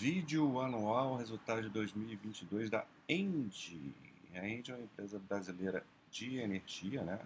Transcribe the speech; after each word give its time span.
Vídeo 0.00 0.58
anual, 0.62 1.16
resultado 1.16 1.60
de 1.60 1.68
2022 1.68 2.70
da 2.70 2.86
Engie. 3.06 3.94
A 4.34 4.48
Engie 4.48 4.72
é 4.72 4.74
uma 4.74 4.84
empresa 4.84 5.18
brasileira 5.18 5.84
de 6.10 6.38
energia, 6.38 7.02
né? 7.02 7.18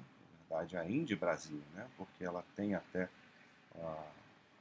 Na 0.51 0.57
verdade, 0.59 0.77
a 0.77 0.91
Engie 0.91 1.15
Brasil, 1.15 1.63
né? 1.73 1.89
Porque 1.97 2.25
ela 2.25 2.45
tem 2.57 2.75
até 2.75 3.09
a, 3.77 4.05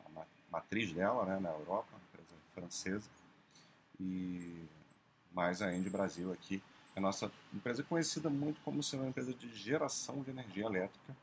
a 0.06 0.26
matriz 0.52 0.94
dela 0.94 1.26
né? 1.26 1.40
na 1.40 1.50
Europa, 1.50 1.88
uma 1.92 2.02
empresa 2.08 2.40
francesa. 2.54 3.10
E 4.00 4.64
mais 5.34 5.64
a 5.64 5.76
Engie 5.76 5.90
Brasil 5.90 6.32
aqui 6.32 6.62
é 6.96 7.00
a 7.00 7.02
nossa 7.02 7.32
empresa 7.52 7.82
conhecida 7.82 8.30
muito 8.30 8.62
como 8.62 8.84
sendo 8.84 9.00
uma 9.02 9.10
empresa 9.10 9.34
de 9.34 9.52
geração 9.56 10.22
de 10.22 10.30
energia 10.30 10.68
elétrica. 10.68 11.18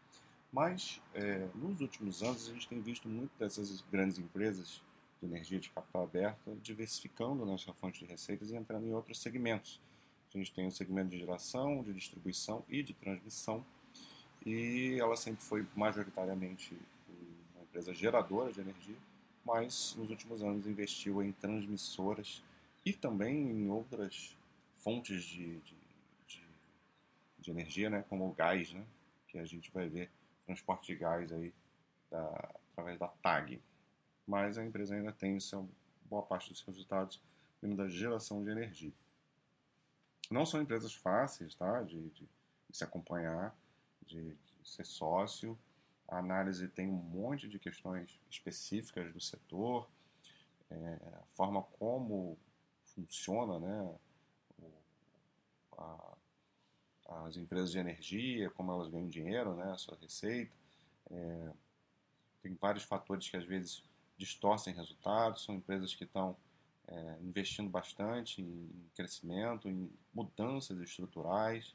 Mas 0.53 1.01
é, 1.15 1.47
nos 1.55 1.81
últimos 1.81 2.21
anos 2.21 2.49
a 2.49 2.53
gente 2.53 2.67
tem 2.67 2.81
visto 2.81 3.09
muito 3.09 3.31
dessas 3.39 3.81
grandes 3.93 4.19
empresas 4.19 4.83
de 5.21 5.27
energia 5.27 5.61
de 5.61 5.71
capital 5.71 6.05
aberta, 6.05 6.57
diversificando 6.63 7.45
na 7.45 7.59
sua 7.59 7.75
fonte 7.75 8.01
de 8.01 8.11
receitas 8.11 8.51
e 8.51 8.57
entrando 8.57 8.87
em 8.87 8.95
outros 8.95 9.21
segmentos. 9.21 9.81
A 10.35 10.39
gente 10.39 10.53
tem 10.53 10.67
o 10.67 10.73
segmento 10.73 11.11
de 11.11 11.19
geração, 11.19 11.83
de 11.83 11.93
distribuição 11.93 12.65
e 12.69 12.83
de 12.83 12.95
transmissão, 12.95 13.65
e 14.47 14.97
ela 14.99 15.17
sempre 15.17 15.43
foi 15.43 15.67
majoritariamente 15.77 16.75
uma 17.55 17.65
empresa 17.65 17.93
geradora 17.93 18.53
de 18.53 18.61
energia, 18.61 18.97
mas 19.45 19.95
nos 19.99 20.09
últimos 20.09 20.43
anos 20.43 20.67
investiu 20.67 21.23
em 21.23 21.33
transmissoras 21.33 22.43
e 22.85 22.93
também 22.93 23.37
em 23.37 23.69
outras 23.69 24.37
fontes 24.79 25.25
de, 25.25 25.57
de, 25.59 25.77
de, 26.27 26.43
de 27.39 27.51
energia, 27.51 27.91
né, 27.91 28.05
como 28.09 28.27
o 28.27 28.33
gás, 28.33 28.73
né, 28.73 28.85
que 29.29 29.39
a 29.39 29.45
gente 29.45 29.71
vai 29.73 29.89
ver 29.89 30.09
transporte 30.47 30.93
de 30.93 30.99
gás 30.99 31.31
aí 31.33 31.53
da, 32.11 32.55
através 32.73 32.99
da 32.99 33.09
TAG 33.09 33.61
mas 34.31 34.57
a 34.57 34.65
empresa 34.65 34.95
ainda 34.95 35.11
tem 35.11 35.41
seu, 35.41 35.69
boa 36.05 36.23
parte 36.23 36.53
dos 36.53 36.63
resultados 36.63 37.21
vindo 37.61 37.75
da 37.75 37.89
geração 37.89 38.45
de 38.45 38.51
energia. 38.51 38.93
Não 40.31 40.47
são 40.47 40.63
empresas 40.63 40.95
fáceis 40.95 41.53
tá, 41.57 41.83
de, 41.83 42.11
de, 42.11 42.29
de 42.69 42.77
se 42.77 42.85
acompanhar, 42.85 43.53
de, 44.07 44.33
de, 44.33 44.69
ser 44.71 44.87
sócio. 44.87 45.59
A 46.07 46.19
análise 46.19 46.69
tem 46.69 46.89
um 46.89 46.93
monte 46.93 47.49
de 47.49 47.59
questões 47.59 48.21
específicas 48.31 49.13
do 49.13 49.21
setor, 49.21 49.91
é, 50.71 50.77
a 51.15 51.25
forma 51.35 51.65
como 51.65 52.39
funciona 52.85 53.59
né, 53.59 53.99
o, 54.61 54.71
a, 55.77 56.17
as 57.27 57.37
empresas 57.37 57.73
de 57.73 57.81
energia, 57.81 58.49
como 58.51 58.71
elas 58.71 58.89
ganham 58.89 59.09
dinheiro, 59.09 59.57
né, 59.57 59.73
a 59.73 59.77
sua 59.77 59.99
receita. 60.01 60.55
É, 61.11 61.53
tem 62.43 62.55
vários 62.55 62.85
fatores 62.85 63.29
que 63.29 63.37
às 63.37 63.45
vezes 63.45 63.90
distorcem 64.21 64.75
resultados, 64.75 65.45
são 65.45 65.55
empresas 65.55 65.95
que 65.95 66.05
estão 66.05 66.37
é, 66.87 67.17
investindo 67.23 67.71
bastante 67.71 68.43
em 68.43 68.69
crescimento, 68.95 69.67
em 69.67 69.91
mudanças 70.13 70.79
estruturais, 70.79 71.75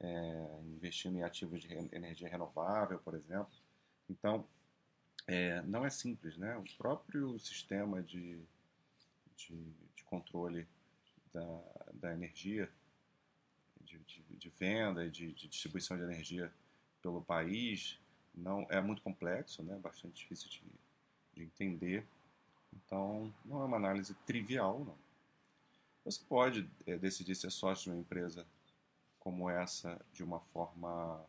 é, 0.00 0.60
investindo 0.64 1.18
em 1.18 1.22
ativos 1.22 1.60
de 1.60 1.70
energia 1.92 2.28
renovável, 2.28 2.98
por 2.98 3.14
exemplo. 3.14 3.52
Então, 4.08 4.46
é, 5.26 5.60
não 5.62 5.84
é 5.84 5.90
simples, 5.90 6.36
né? 6.38 6.56
O 6.56 6.64
próprio 6.78 7.38
sistema 7.38 8.02
de, 8.02 8.40
de, 9.36 9.54
de 9.94 10.02
controle 10.04 10.66
da, 11.32 11.62
da 11.92 12.12
energia, 12.12 12.70
de, 13.82 13.98
de, 13.98 14.22
de 14.36 14.48
venda 14.48 15.04
e 15.04 15.10
de, 15.10 15.32
de 15.32 15.46
distribuição 15.46 15.96
de 15.98 16.04
energia 16.04 16.50
pelo 17.02 17.22
país, 17.22 18.00
não 18.34 18.66
é 18.70 18.80
muito 18.80 19.02
complexo, 19.02 19.62
né? 19.62 19.76
Bastante 19.78 20.14
difícil 20.14 20.48
de 20.48 20.64
de 21.34 21.42
entender. 21.42 22.06
Então, 22.72 23.32
não 23.44 23.62
é 23.62 23.64
uma 23.64 23.76
análise 23.76 24.14
trivial, 24.26 24.84
não. 24.84 24.96
Você 26.04 26.20
pode 26.28 26.68
é, 26.86 26.96
decidir 26.96 27.34
ser 27.34 27.50
sócio 27.50 27.84
de 27.84 27.90
uma 27.90 28.00
empresa 28.00 28.46
como 29.20 29.48
essa 29.48 30.00
de 30.12 30.24
uma 30.24 30.40
forma 30.40 31.24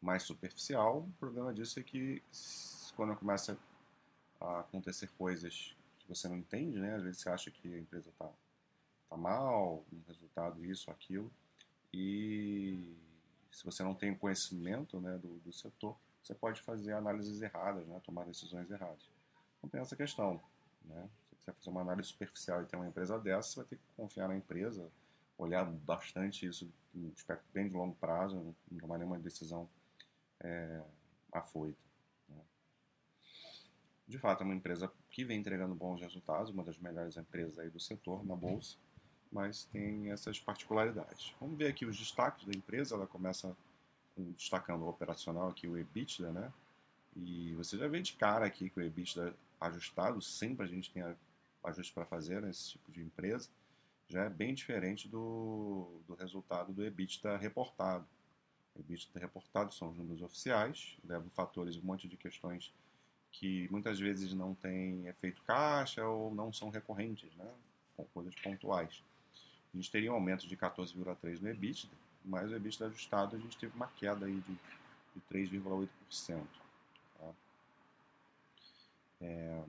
mais 0.00 0.22
superficial. 0.22 1.00
O 1.00 1.12
problema 1.18 1.52
disso 1.52 1.78
é 1.78 1.82
que 1.82 2.22
quando 2.94 3.14
começa 3.16 3.58
a 4.40 4.60
acontecer 4.60 5.10
coisas 5.18 5.76
que 5.98 6.08
você 6.08 6.28
não 6.28 6.36
entende, 6.36 6.78
né? 6.78 6.94
Às 6.94 7.02
vezes 7.02 7.20
você 7.20 7.28
acha 7.28 7.50
que 7.50 7.74
a 7.74 7.78
empresa 7.78 8.08
está 8.08 8.30
tá 9.08 9.16
mal, 9.16 9.84
um 9.92 10.00
resultado 10.08 10.64
isso, 10.64 10.90
aquilo, 10.90 11.30
e 11.92 12.96
se 13.50 13.64
você 13.64 13.82
não 13.82 13.94
tem 13.94 14.14
conhecimento 14.14 15.00
né, 15.00 15.16
do, 15.18 15.38
do 15.38 15.52
setor, 15.52 15.96
você 16.22 16.34
pode 16.34 16.60
fazer 16.60 16.92
análises 16.92 17.40
erradas, 17.40 17.86
né, 17.86 18.00
tomar 18.04 18.24
decisões 18.24 18.70
erradas. 18.70 19.08
Não 19.62 19.68
tem 19.68 19.80
essa 19.80 19.96
questão. 19.96 20.40
Né? 20.84 21.08
Se 21.30 21.44
você 21.44 21.52
fazer 21.52 21.70
uma 21.70 21.80
análise 21.80 22.08
superficial 22.08 22.62
e 22.62 22.66
ter 22.66 22.76
uma 22.76 22.88
empresa 22.88 23.18
dessa, 23.18 23.48
você 23.48 23.56
vai 23.56 23.64
ter 23.66 23.76
que 23.76 23.82
confiar 23.96 24.28
na 24.28 24.36
empresa, 24.36 24.90
olhar 25.38 25.64
bastante 25.64 26.46
isso 26.46 26.70
em 26.94 27.12
aspecto 27.14 27.44
bem 27.52 27.68
de 27.68 27.74
longo 27.74 27.94
prazo, 27.96 28.54
não 28.70 28.78
tomar 28.78 28.98
nenhuma 28.98 29.18
decisão 29.18 29.68
é, 30.40 30.82
afoita. 31.32 31.78
Né? 32.28 32.40
De 34.08 34.18
fato, 34.18 34.42
é 34.42 34.44
uma 34.44 34.54
empresa 34.54 34.90
que 35.10 35.24
vem 35.24 35.38
entregando 35.38 35.74
bons 35.74 36.00
resultados, 36.00 36.50
uma 36.50 36.64
das 36.64 36.78
melhores 36.78 37.16
empresas 37.16 37.58
aí 37.58 37.68
do 37.68 37.80
setor 37.80 38.24
na 38.24 38.36
bolsa, 38.36 38.76
mas 39.30 39.64
tem 39.64 40.10
essas 40.10 40.38
particularidades. 40.38 41.34
Vamos 41.40 41.58
ver 41.58 41.68
aqui 41.68 41.84
os 41.84 41.96
destaques 41.96 42.46
da 42.46 42.52
empresa. 42.56 42.94
Ela 42.94 43.06
começa 43.06 43.56
destacando 44.16 44.82
o 44.82 44.88
operacional 44.88 45.48
aqui, 45.48 45.66
o 45.66 45.76
EBITDA, 45.76 46.32
né? 46.32 46.52
E 47.14 47.54
você 47.54 47.76
já 47.76 47.88
vê 47.88 48.00
de 48.00 48.14
cara 48.14 48.46
aqui 48.46 48.70
que 48.70 48.78
o 48.78 48.82
EBITDA 48.82 49.34
ajustado, 49.60 50.20
sempre 50.20 50.64
a 50.64 50.68
gente 50.68 50.90
tem 50.90 51.02
ajuste 51.64 51.92
para 51.92 52.04
fazer 52.04 52.42
nesse 52.42 52.70
tipo 52.70 52.92
de 52.92 53.02
empresa, 53.02 53.48
já 54.08 54.24
é 54.24 54.28
bem 54.28 54.54
diferente 54.54 55.08
do, 55.08 56.00
do 56.06 56.14
resultado 56.14 56.72
do 56.72 56.84
EBITDA 56.84 57.36
reportado. 57.36 58.06
O 58.74 58.80
EBITDA 58.80 59.18
reportado 59.18 59.72
são 59.74 59.90
os 59.90 59.96
números 59.96 60.22
oficiais, 60.22 60.96
levam 61.04 61.28
fatores, 61.30 61.76
um 61.76 61.82
monte 61.82 62.06
de 62.08 62.16
questões 62.16 62.72
que 63.32 63.68
muitas 63.70 63.98
vezes 63.98 64.32
não 64.32 64.54
têm 64.54 65.06
efeito 65.08 65.42
caixa 65.42 66.06
ou 66.06 66.34
não 66.34 66.52
são 66.52 66.70
recorrentes, 66.70 67.34
né? 67.34 67.50
com 67.96 68.04
coisas 68.06 68.34
pontuais. 68.36 69.02
A 69.74 69.76
gente 69.76 69.90
teria 69.90 70.12
um 70.12 70.14
aumento 70.14 70.46
de 70.46 70.56
14,3% 70.56 71.40
no 71.40 71.48
EBITDA, 71.48 71.88
mas 72.24 72.50
o 72.50 72.54
EBITDA 72.54 72.86
ajustado 72.86 73.36
a 73.36 73.38
gente 73.38 73.56
teve 73.58 73.74
uma 73.74 73.88
queda 73.88 74.26
aí 74.26 74.40
de, 74.40 74.54
de 75.14 75.50
3,8%. 75.50 76.44
É... 79.20 79.64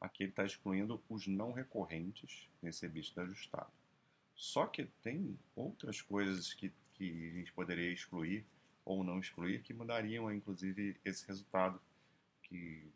Aqui 0.00 0.24
ele 0.24 0.30
está 0.30 0.44
excluindo 0.44 1.02
os 1.08 1.26
não 1.26 1.52
recorrentes 1.52 2.48
nesse 2.60 2.86
EBITDA 2.86 3.22
ajustado. 3.22 3.70
Só 4.34 4.66
que 4.66 4.86
tem 5.02 5.38
outras 5.54 6.00
coisas 6.02 6.52
que, 6.52 6.72
que 6.94 7.30
a 7.30 7.34
gente 7.34 7.52
poderia 7.52 7.92
excluir 7.92 8.44
ou 8.84 9.04
não 9.04 9.20
excluir 9.20 9.62
que 9.62 9.72
mudariam, 9.72 10.32
inclusive, 10.32 10.96
esse 11.04 11.24
resultado 11.26 11.80
que 12.42 12.90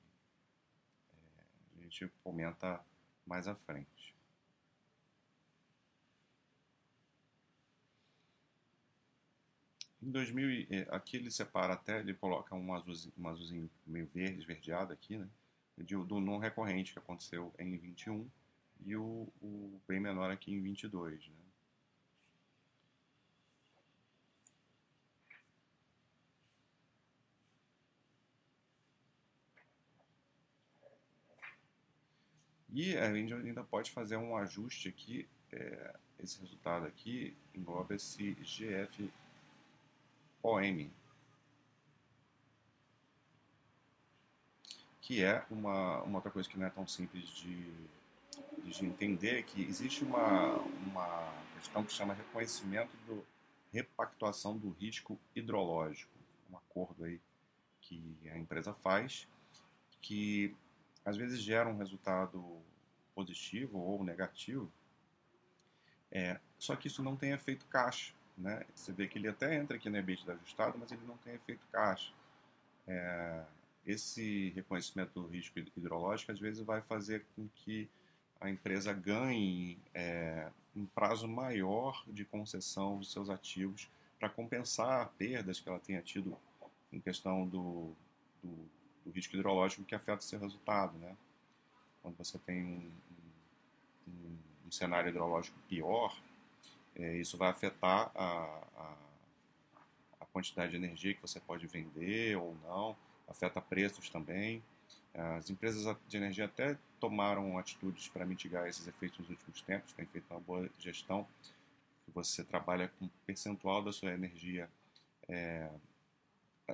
é, 1.15 1.79
a 1.79 1.83
gente 1.83 2.11
comenta 2.25 2.85
mais 3.25 3.47
à 3.47 3.55
frente. 3.55 4.16
Em 10.07 10.11
2000, 10.13 10.69
é, 10.71 10.87
aqui 10.91 11.17
ele 11.17 11.33
separa 11.33 11.73
até, 11.75 11.99
ele 11.99 12.15
coloca 12.15 12.55
um 12.55 12.73
azulzinho, 12.73 13.13
um 13.19 13.29
azulzinho 13.29 13.71
meio 13.85 14.07
verde, 14.15 14.39
esverdeado 14.39 14.93
aqui, 14.93 15.19
né? 15.19 15.29
De, 15.77 15.97
do 15.97 16.21
não 16.21 16.39
recorrente 16.39 16.93
que 16.93 16.99
aconteceu 17.01 17.53
em 17.59 17.77
21 17.77 18.31
e 18.85 18.95
o, 18.95 19.29
o 19.43 19.81
bem 19.89 19.99
menor 19.99 20.31
aqui 20.31 20.53
em 20.53 20.63
22, 20.63 21.27
né? 21.27 21.35
E 32.71 32.97
a 32.97 33.13
gente 33.13 33.35
ainda 33.35 33.65
pode 33.65 33.91
fazer 33.91 34.17
um 34.17 34.37
ajuste 34.37 34.89
aqui, 34.89 35.29
é, 35.51 35.97
esse 36.21 36.41
resultado 36.41 36.87
aqui 36.87 37.37
engloba 37.53 37.93
esse 37.97 38.35
GF 38.35 39.11
OM, 40.47 40.89
que 45.03 45.23
é 45.23 45.45
uma, 45.51 46.03
uma 46.03 46.19
outra 46.19 46.31
coisa 46.31 46.49
que 46.49 46.59
não 46.59 46.67
é 46.67 46.71
tão 46.71 46.87
simples 46.87 47.29
de, 47.29 47.73
de 48.65 48.85
entender, 48.85 49.43
que 49.43 49.63
existe 49.63 50.05
uma, 50.05 50.55
uma 50.87 51.33
questão 51.57 51.85
que 51.85 51.93
chama 51.93 52.15
reconhecimento 52.15 52.97
do 53.07 53.27
repactuação 53.73 54.57
do 54.57 54.71
risco 54.71 55.19
hidrológico, 55.35 56.13
um 56.51 56.57
acordo 56.57 57.05
aí 57.05 57.21
que 57.81 58.17
a 58.33 58.39
empresa 58.39 58.73
faz, 58.73 59.29
que 60.01 60.55
às 61.05 61.17
vezes 61.17 61.41
gera 61.41 61.69
um 61.69 61.77
resultado 61.77 62.61
positivo 63.15 63.79
ou 63.79 64.05
negativo, 64.05 64.71
é, 66.11 66.39
só 66.59 66.77
que 66.77 66.87
isso 66.87 67.03
não 67.03 67.17
tem 67.17 67.33
efeito 67.33 67.67
caixa. 67.67 68.15
Né? 68.37 68.65
Você 68.75 68.93
vê 68.93 69.07
que 69.07 69.19
ele 69.19 69.29
até 69.29 69.55
entra 69.55 69.77
aqui 69.77 69.89
no 69.89 69.97
EBITDA 69.97 70.35
ajustado, 70.35 70.79
mas 70.79 70.93
ele 70.93 71.01
não 71.07 71.17
tem 71.19 71.35
efeito 71.35 71.65
caixa. 71.73 72.13
É, 72.87 73.43
esse 73.87 74.51
reconhecimento 74.51 75.21
do 75.21 75.27
risco 75.27 75.59
hidrológico 75.59 76.33
às 76.33 76.39
vezes 76.39 76.61
vai 76.65 76.83
fazer 76.83 77.25
com 77.35 77.49
que 77.55 77.89
a 78.41 78.51
empresa 78.51 78.93
ganhe 78.93 79.79
é, 79.95 80.49
um 80.75 80.85
prazo 80.87 81.27
maior 81.27 82.05
de 82.07 82.25
concessão 82.25 82.99
dos 82.99 83.11
seus 83.11 83.31
ativos 83.31 83.89
para 84.19 84.29
compensar 84.29 85.09
perdas 85.17 85.61
que 85.61 85.69
ela 85.69 85.79
tenha 85.79 86.03
tido 86.03 86.37
em 86.93 87.01
questão 87.01 87.47
do, 87.47 87.93
do, 88.43 88.69
do, 89.05 89.11
risco 89.11 89.35
hidrológico 89.35 89.85
que 89.85 89.95
afeta 89.95 90.23
seu 90.23 90.39
resultado. 90.39 90.99
Né? 90.99 91.17
Quando 92.03 92.17
você 92.17 92.39
tem 92.39 92.65
um, 92.65 92.91
um, 94.09 94.37
um 94.67 94.71
cenário 94.71 95.09
hidrológico 95.09 95.59
pior, 95.69 96.17
é, 96.99 97.17
isso 97.17 97.37
vai 97.37 97.51
afetar 97.51 98.11
a, 98.15 98.63
a, 98.77 98.95
a 100.21 100.27
quantidade 100.27 100.71
de 100.71 100.77
energia 100.77 101.15
que 101.15 101.23
você 101.23 101.39
pode 101.39 101.67
vender 101.67 102.37
ou 102.37 102.57
não, 102.65 102.97
afeta 103.29 103.61
preços 103.61 104.09
também. 104.09 104.63
As 105.15 105.49
empresas 105.49 105.97
de 106.07 106.17
energia 106.17 106.45
até 106.45 106.77
tomaram 107.01 107.59
atitudes 107.59 108.09
para 108.09 108.27
mitigar 108.27 108.69
esses 108.69 108.87
efeitos 108.87 109.19
nos 109.19 109.31
últimos 109.31 109.63
tempos, 109.63 109.93
têm 109.93 110.07
feito 110.07 110.27
uma 110.31 110.41
boa 110.41 110.69
gestão, 110.79 111.27
você 112.15 112.45
trabalha 112.45 112.89
com 112.99 113.07
um 113.07 113.11
percentual 113.27 113.83
da 113.83 113.93
sua 113.93 114.13
energia. 114.13 114.69
É, 115.29 115.71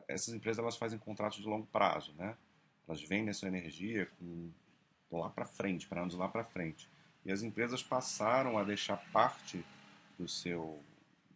essas 0.09 0.35
empresas 0.35 0.59
elas 0.59 0.77
fazem 0.77 0.99
contratos 0.99 1.39
de 1.39 1.47
longo 1.47 1.67
prazo, 1.67 2.13
né? 2.15 2.37
Elas 2.87 3.01
vendem 3.01 3.31
a 3.31 3.35
sua 3.35 3.49
energia 3.49 4.09
com 4.19 4.51
lá 5.11 5.29
para 5.29 5.45
frente, 5.45 5.87
para 5.87 6.01
anos 6.01 6.15
lá 6.15 6.29
para 6.29 6.45
frente. 6.45 6.89
E 7.25 7.31
as 7.31 7.43
empresas 7.43 7.83
passaram 7.83 8.59
a 8.59 8.65
deixar 8.65 8.97
parte 9.13 9.65
do 10.23 10.29
seu 10.29 10.81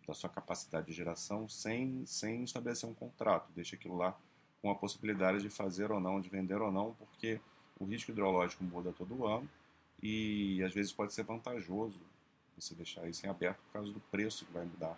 da 0.06 0.14
sua 0.14 0.30
capacidade 0.30 0.86
de 0.86 0.92
geração 0.92 1.48
sem, 1.48 2.06
sem 2.06 2.44
estabelecer 2.44 2.88
um 2.88 2.94
contrato. 2.94 3.50
Deixa 3.56 3.74
aquilo 3.74 3.96
lá 3.96 4.16
com 4.62 4.70
a 4.70 4.74
possibilidade 4.74 5.42
de 5.42 5.50
fazer 5.50 5.90
ou 5.90 5.98
não, 5.98 6.20
de 6.20 6.28
vender 6.28 6.62
ou 6.62 6.70
não, 6.70 6.94
porque 6.94 7.40
o 7.76 7.84
risco 7.84 8.12
hidrológico 8.12 8.62
muda 8.62 8.92
todo 8.92 9.26
ano 9.26 9.48
e 10.00 10.62
às 10.62 10.72
vezes 10.72 10.92
pode 10.92 11.12
ser 11.12 11.24
vantajoso 11.24 12.00
você 12.56 12.72
deixar 12.74 13.08
isso 13.08 13.26
em 13.26 13.28
aberto 13.28 13.58
por 13.58 13.72
causa 13.72 13.92
do 13.92 13.98
preço 13.98 14.46
que 14.46 14.52
vai 14.52 14.64
mudar 14.64 14.96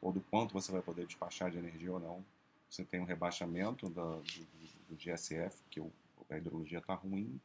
ou 0.00 0.10
do 0.10 0.22
quanto 0.22 0.54
você 0.54 0.72
vai 0.72 0.80
poder 0.80 1.06
despachar 1.06 1.50
de 1.50 1.58
energia 1.58 1.92
ou 1.92 2.00
não. 2.00 2.24
Você 2.68 2.82
tem 2.82 3.00
um 3.00 3.04
rebaixamento 3.04 3.88
do, 3.90 4.22
do, 4.22 4.44
do 4.88 4.96
GSF, 4.96 5.62
que 5.70 5.80
o, 5.80 5.92
a 6.30 6.36
hidrologia 6.38 6.78
está 6.78 6.94
ruim, 6.94 7.38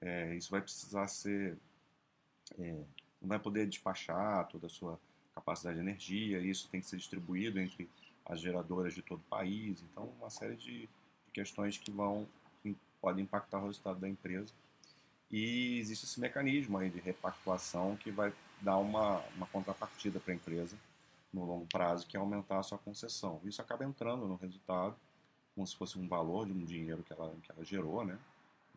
é, 0.00 0.34
isso 0.34 0.50
vai 0.50 0.60
precisar 0.60 1.06
ser. 1.08 1.56
É, 2.58 2.72
não 3.20 3.28
vai 3.28 3.38
poder 3.38 3.66
despachar 3.68 4.46
toda 4.48 4.66
a 4.66 4.70
sua 4.70 4.98
capacidade 5.34 5.76
de 5.76 5.82
energia, 5.82 6.38
isso 6.38 6.68
tem 6.68 6.80
que 6.80 6.86
ser 6.86 6.96
distribuído 6.96 7.58
entre 7.58 7.88
as 8.24 8.40
geradoras 8.40 8.94
de 8.94 9.02
todo 9.02 9.18
o 9.18 9.30
país. 9.30 9.82
Então, 9.90 10.04
uma 10.18 10.30
série 10.30 10.56
de 10.56 10.88
questões 11.32 11.78
que 11.78 11.90
vão 11.90 12.26
podem 13.02 13.24
impactar 13.24 13.58
o 13.58 13.66
resultado 13.66 13.98
da 13.98 14.08
empresa. 14.08 14.52
E 15.30 15.78
existe 15.78 16.04
esse 16.04 16.20
mecanismo 16.20 16.78
aí 16.78 16.88
de 16.88 17.00
repactuação 17.00 17.96
que 17.96 18.12
vai 18.12 18.32
dar 18.60 18.78
uma, 18.78 19.18
uma 19.34 19.46
contrapartida 19.48 20.20
para 20.20 20.32
a 20.32 20.36
empresa 20.36 20.78
no 21.32 21.44
longo 21.44 21.66
prazo, 21.66 22.06
que 22.06 22.16
é 22.16 22.20
aumentar 22.20 22.60
a 22.60 22.62
sua 22.62 22.78
concessão. 22.78 23.40
Isso 23.44 23.60
acaba 23.60 23.84
entrando 23.84 24.28
no 24.28 24.36
resultado, 24.36 24.94
como 25.54 25.66
se 25.66 25.74
fosse 25.74 25.98
um 25.98 26.06
valor 26.06 26.46
de 26.46 26.52
um 26.52 26.64
dinheiro 26.64 27.02
que 27.02 27.12
ela, 27.12 27.34
que 27.42 27.50
ela 27.50 27.64
gerou, 27.64 28.04
né? 28.04 28.18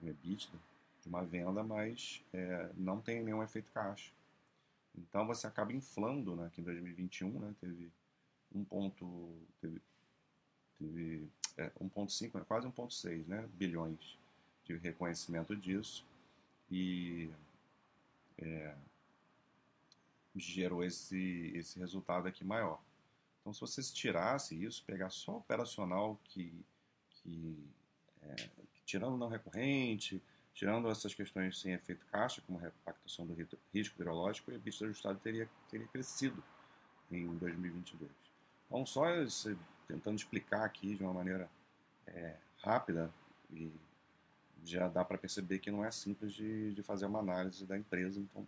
um 0.01 0.07
EBITDA, 0.07 0.57
de 1.03 1.09
uma 1.09 1.23
venda, 1.23 1.63
mas 1.63 2.23
é, 2.33 2.69
não 2.75 2.99
tem 2.99 3.21
nenhum 3.21 3.43
efeito 3.43 3.69
caixa. 3.73 4.09
Então 4.97 5.25
você 5.27 5.47
acaba 5.47 5.73
inflando, 5.73 6.35
né? 6.35 6.49
que 6.53 6.61
em 6.61 6.63
2021 6.63 7.39
né? 7.39 7.55
teve 7.59 7.91
um 8.53 8.63
ponto, 8.63 9.37
teve, 9.59 9.81
teve 10.79 11.29
é, 11.57 11.69
1,5, 11.81 12.43
quase 12.45 12.67
1,6 12.67 13.25
né, 13.27 13.47
bilhões 13.53 14.17
de 14.63 14.75
reconhecimento 14.77 15.55
disso 15.55 16.05
e 16.71 17.29
é, 18.37 18.75
gerou 20.35 20.83
esse, 20.83 21.51
esse 21.55 21.79
resultado 21.79 22.27
aqui 22.27 22.43
maior. 22.43 22.81
Então, 23.41 23.53
se 23.53 23.61
você 23.61 23.81
tirasse 23.81 24.61
isso, 24.61 24.83
pegar 24.85 25.09
só 25.09 25.37
operacional 25.37 26.19
que, 26.23 26.51
que, 27.09 27.63
é, 28.23 28.35
que 28.35 28.83
tirando 28.85 29.17
não 29.17 29.27
recorrente, 29.27 30.21
tirando 30.55 30.89
essas 30.89 31.13
questões 31.13 31.59
sem 31.59 31.73
efeito 31.73 32.05
caixa, 32.07 32.41
como 32.47 32.57
a 32.57 32.61
repactação 32.61 33.27
do 33.27 33.35
risco 33.73 34.01
hidrológico, 34.01 34.49
o 34.49 34.53
EBITDA 34.53 34.85
ajustado 34.85 35.19
teria, 35.19 35.49
teria 35.69 35.85
crescido 35.87 36.41
em 37.11 37.27
2022. 37.35 38.09
Então, 38.65 38.85
só 38.85 39.05
tentando 39.85 40.15
explicar 40.15 40.63
aqui 40.63 40.95
de 40.95 41.03
uma 41.03 41.13
maneira 41.13 41.49
é, 42.07 42.37
rápida 42.63 43.13
e 43.51 43.69
já 44.63 44.87
dá 44.87 45.03
para 45.03 45.17
perceber 45.17 45.59
que 45.59 45.69
não 45.69 45.83
é 45.83 45.91
simples 45.91 46.33
de, 46.33 46.73
de 46.73 46.81
fazer 46.81 47.05
uma 47.05 47.19
análise 47.19 47.65
da 47.65 47.77
empresa, 47.77 48.19
então 48.19 48.47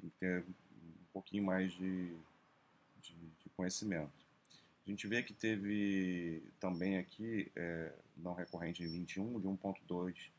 tem 0.00 0.10
que 0.10 0.16
ter 0.18 0.42
um 0.42 1.12
pouquinho 1.12 1.44
mais 1.44 1.72
de, 1.72 2.08
de, 3.00 3.14
de 3.14 3.48
conhecimento. 3.56 4.12
A 4.84 4.90
gente 4.90 5.06
vê 5.06 5.22
que 5.22 5.32
teve 5.32 6.42
também 6.58 6.98
aqui, 6.98 7.50
é, 7.54 7.92
não 8.16 8.34
recorrente 8.34 8.82
em 8.82 8.88
21, 8.88 9.40
de 9.40 9.46
1,2 9.46 10.30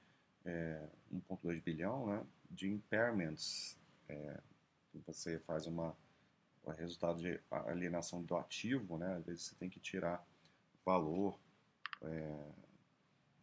é, 0.46 0.88
1,2 1.14 1.62
bilhão 1.64 2.08
né, 2.08 2.24
de 2.50 2.70
impairments. 2.70 3.78
É, 4.10 4.40
você 5.06 5.40
faz 5.40 5.68
uma 5.68 5.96
o 6.64 6.72
resultado 6.72 7.20
de 7.22 7.40
alienação 7.50 8.22
do 8.22 8.38
ativo, 8.38 8.98
né? 8.98 9.16
Às 9.16 9.26
vezes 9.26 9.44
você 9.46 9.56
tem 9.56 9.70
que 9.70 9.80
tirar 9.80 10.24
valor 10.86 11.38
é, 12.04 12.38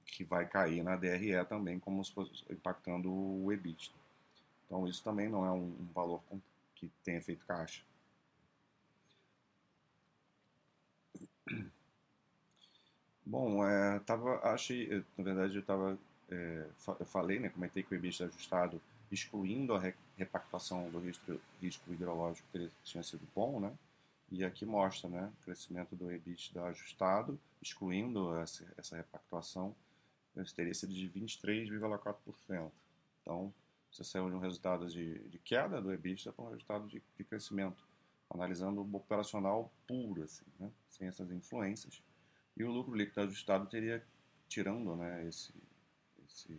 que 0.07 0.25
vai 0.25 0.47
cair 0.47 0.83
na 0.83 0.97
DRE 0.97 1.45
também, 1.49 1.79
como 1.79 2.05
se 2.05 2.13
fosse 2.13 2.45
impactando 2.51 3.13
o 3.13 3.53
EBITDA. 3.53 3.93
Então 4.67 4.87
isso 4.87 5.03
também 5.03 5.29
não 5.29 5.45
é 5.45 5.51
um, 5.51 5.65
um 5.81 5.89
valor 5.93 6.23
que 6.75 6.91
tem 7.03 7.17
efeito 7.17 7.45
caixa. 7.47 7.83
Bom, 13.25 13.67
é, 13.67 13.99
tava, 14.01 14.39
achei, 14.43 15.05
na 15.17 15.25
verdade 15.25 15.57
eu 15.57 15.63
tava, 15.63 15.99
é, 16.31 16.67
eu 17.01 17.07
falei, 17.07 17.39
né, 17.39 17.49
comentei 17.49 17.83
que 17.83 17.95
o 17.95 17.97
EBITDA 17.97 18.27
ajustado 18.27 18.81
excluindo 19.11 19.75
a 19.75 19.83
repactuação 20.17 20.91
do 20.91 20.99
risco, 20.99 21.41
risco 21.61 21.93
hidrológico 21.93 22.47
teria, 22.53 22.71
tinha 22.85 23.03
sido 23.03 23.27
bom, 23.35 23.59
né? 23.59 23.73
E 24.31 24.45
aqui 24.45 24.67
mostra, 24.67 25.09
né, 25.09 25.33
o 25.41 25.45
crescimento 25.45 25.97
do 25.97 26.13
EBITDA 26.13 26.65
ajustado, 26.65 27.41
excluindo 27.63 28.37
essa, 28.37 28.65
essa 28.77 28.97
repactuação, 28.97 29.75
teria 30.55 30.75
sido 30.75 30.93
de 30.93 31.09
23,4%. 31.09 32.71
Então, 33.23 33.53
você 33.91 34.05
saiu 34.05 34.29
de 34.29 34.37
um 34.37 34.39
resultado 34.39 34.87
de, 34.89 35.19
de 35.29 35.39
queda 35.39 35.81
do 35.81 35.91
EBITDA 35.91 36.31
para 36.33 36.45
um 36.45 36.51
resultado 36.51 36.87
de, 36.87 37.03
de, 37.17 37.25
crescimento, 37.25 37.83
analisando 38.31 38.83
o 38.83 38.97
operacional 38.97 39.73
puro, 39.87 40.23
assim, 40.23 40.45
né, 40.61 40.71
sem 40.91 41.09
essas 41.09 41.31
influências. 41.31 42.03
E 42.55 42.63
o 42.63 42.71
lucro 42.71 42.95
líquido 42.95 43.23
ajustado 43.23 43.67
teria, 43.67 44.05
tirando 44.47 44.95
né, 44.95 45.27
esse, 45.27 45.53
esse 46.29 46.59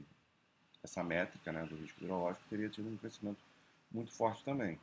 essa 0.83 1.03
métrica 1.03 1.51
né, 1.51 1.65
do 1.65 1.75
risco 1.75 2.01
hidrológico 2.01 2.45
teria 2.49 2.69
tido 2.69 2.89
um 2.89 2.97
crescimento 2.97 3.43
muito 3.91 4.11
forte 4.11 4.43
também. 4.43 4.79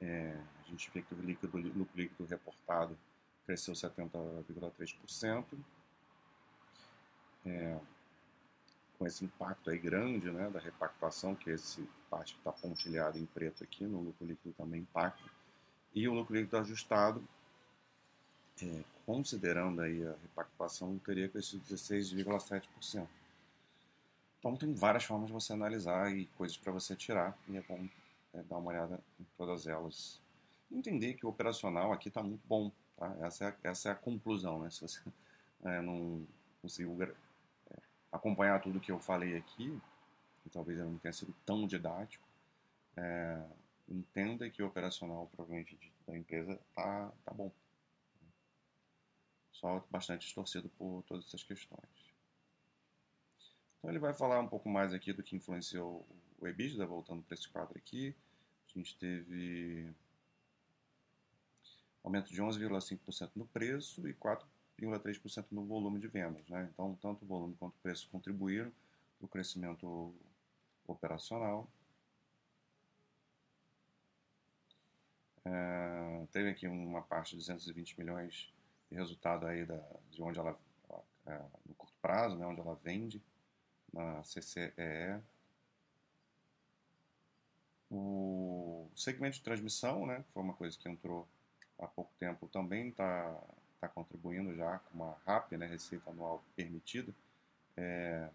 É, 0.00 0.36
a 0.60 0.70
gente 0.70 0.90
vê 0.92 1.02
que 1.02 1.14
o 1.14 1.20
líquido, 1.20 1.56
lucro 1.56 1.96
líquido 1.96 2.24
reportado 2.24 2.96
cresceu 3.46 3.74
70,3%, 3.74 5.44
é, 7.46 7.78
com 8.98 9.06
esse 9.06 9.24
impacto 9.24 9.70
aí 9.70 9.78
grande 9.78 10.30
né, 10.30 10.50
da 10.50 10.58
repactuação, 10.58 11.34
que 11.34 11.50
é 11.50 11.54
esse 11.54 11.88
parte 12.10 12.34
que 12.34 12.40
está 12.40 12.52
pontilhada 12.52 13.18
em 13.18 13.26
preto 13.26 13.62
aqui, 13.64 13.84
no 13.84 14.00
lucro 14.00 14.26
líquido 14.26 14.54
também 14.54 14.80
impacta, 14.80 15.30
e 15.94 16.08
o 16.08 16.14
lucro 16.14 16.34
líquido 16.34 16.58
ajustado, 16.58 17.26
é, 18.62 18.84
considerando 19.04 19.80
aí 19.80 20.06
a 20.06 20.14
repactuação, 20.22 20.98
teria 20.98 21.28
crescido 21.28 21.62
16,7%. 21.64 23.06
Então 24.38 24.56
tem 24.56 24.72
várias 24.74 25.04
formas 25.04 25.28
de 25.28 25.32
você 25.32 25.52
analisar 25.52 26.14
e 26.14 26.26
coisas 26.36 26.56
para 26.56 26.72
você 26.72 26.94
tirar 26.94 27.36
e 27.48 27.56
é 27.56 27.62
bom 27.62 27.88
é, 28.32 28.42
dar 28.42 28.58
uma 28.58 28.70
olhada 28.70 29.00
em 29.18 29.24
todas 29.36 29.66
elas. 29.66 30.20
Entender 30.70 31.14
que 31.14 31.24
o 31.24 31.28
operacional 31.28 31.92
aqui 31.92 32.08
está 32.08 32.22
muito 32.22 32.46
bom, 32.46 32.70
tá? 32.96 33.16
Essa 33.20 33.44
é, 33.44 33.48
a, 33.48 33.70
essa 33.70 33.88
é 33.88 33.92
a 33.92 33.96
conclusão, 33.96 34.60
né? 34.60 34.70
Se 34.70 34.82
você 34.82 35.00
é, 35.64 35.80
não 35.80 36.26
conseguiu 36.60 36.96
é, 37.02 37.12
acompanhar 38.12 38.60
tudo 38.60 38.80
que 38.80 38.92
eu 38.92 38.98
falei 38.98 39.36
aqui, 39.36 39.80
e 40.44 40.50
talvez 40.50 40.78
eu 40.78 40.86
não 40.86 40.98
tenha 40.98 41.12
sido 41.12 41.34
tão 41.44 41.66
didático, 41.66 42.24
é, 42.96 43.42
entenda 43.88 44.48
que 44.50 44.62
o 44.62 44.66
operacional 44.66 45.28
provavelmente 45.34 45.78
da 46.06 46.16
empresa 46.16 46.58
tá, 46.74 47.12
tá 47.24 47.32
bom. 47.32 47.50
Só 49.52 49.84
bastante 49.90 50.22
distorcido 50.22 50.68
por 50.70 51.02
todas 51.06 51.26
essas 51.26 51.42
questões. 51.42 51.95
Então 53.78 53.90
ele 53.90 53.98
vai 53.98 54.14
falar 54.14 54.40
um 54.40 54.48
pouco 54.48 54.68
mais 54.68 54.92
aqui 54.92 55.12
do 55.12 55.22
que 55.22 55.36
influenciou 55.36 56.06
o 56.38 56.46
EBITDA, 56.46 56.86
voltando 56.86 57.22
para 57.22 57.34
esse 57.34 57.48
quadro 57.48 57.76
aqui. 57.76 58.14
A 58.68 58.78
gente 58.78 58.96
teve 58.98 59.94
aumento 62.02 62.32
de 62.32 62.42
11,5% 62.42 63.30
no 63.34 63.46
preço 63.46 64.06
e 64.08 64.14
4 64.14 64.46
1,3% 64.84 65.46
no 65.52 65.64
volume 65.64 65.98
de 65.98 66.08
vendas. 66.08 66.46
Né? 66.48 66.68
Então, 66.72 66.94
tanto 67.00 67.24
o 67.24 67.28
volume 67.28 67.56
quanto 67.58 67.74
o 67.74 67.80
preço 67.80 68.08
contribuíram 68.10 68.70
para 69.18 69.24
o 69.24 69.28
crescimento 69.28 70.14
operacional. 70.86 71.68
É, 75.44 76.26
teve 76.32 76.50
aqui 76.50 76.66
uma 76.66 77.02
parte 77.02 77.30
de 77.30 77.36
220 77.36 77.98
milhões 77.98 78.52
de 78.90 78.96
resultado 78.96 79.46
aí 79.46 79.64
da, 79.64 79.80
de 80.10 80.22
onde 80.22 80.38
ela, 80.38 80.58
é, 81.26 81.40
no 81.64 81.74
curto 81.74 81.96
prazo, 82.02 82.36
né, 82.36 82.46
onde 82.46 82.60
ela 82.60 82.74
vende 82.82 83.22
na 83.96 84.22
CCEE. 84.22 85.20
O 87.90 88.88
segmento 88.94 89.36
de 89.36 89.42
transmissão, 89.42 90.06
né, 90.06 90.24
foi 90.32 90.42
uma 90.42 90.54
coisa 90.54 90.76
que 90.76 90.88
entrou 90.88 91.26
há 91.78 91.86
pouco 91.86 92.12
tempo, 92.18 92.48
também 92.48 92.88
está 92.88 93.34
tá 93.80 93.88
contribuindo 93.88 94.54
já 94.54 94.78
com 94.78 94.94
uma 94.94 95.16
RAP, 95.24 95.52
né, 95.52 95.66
receita 95.66 96.10
anual 96.10 96.44
permitida, 96.56 97.14
é 97.76 98.28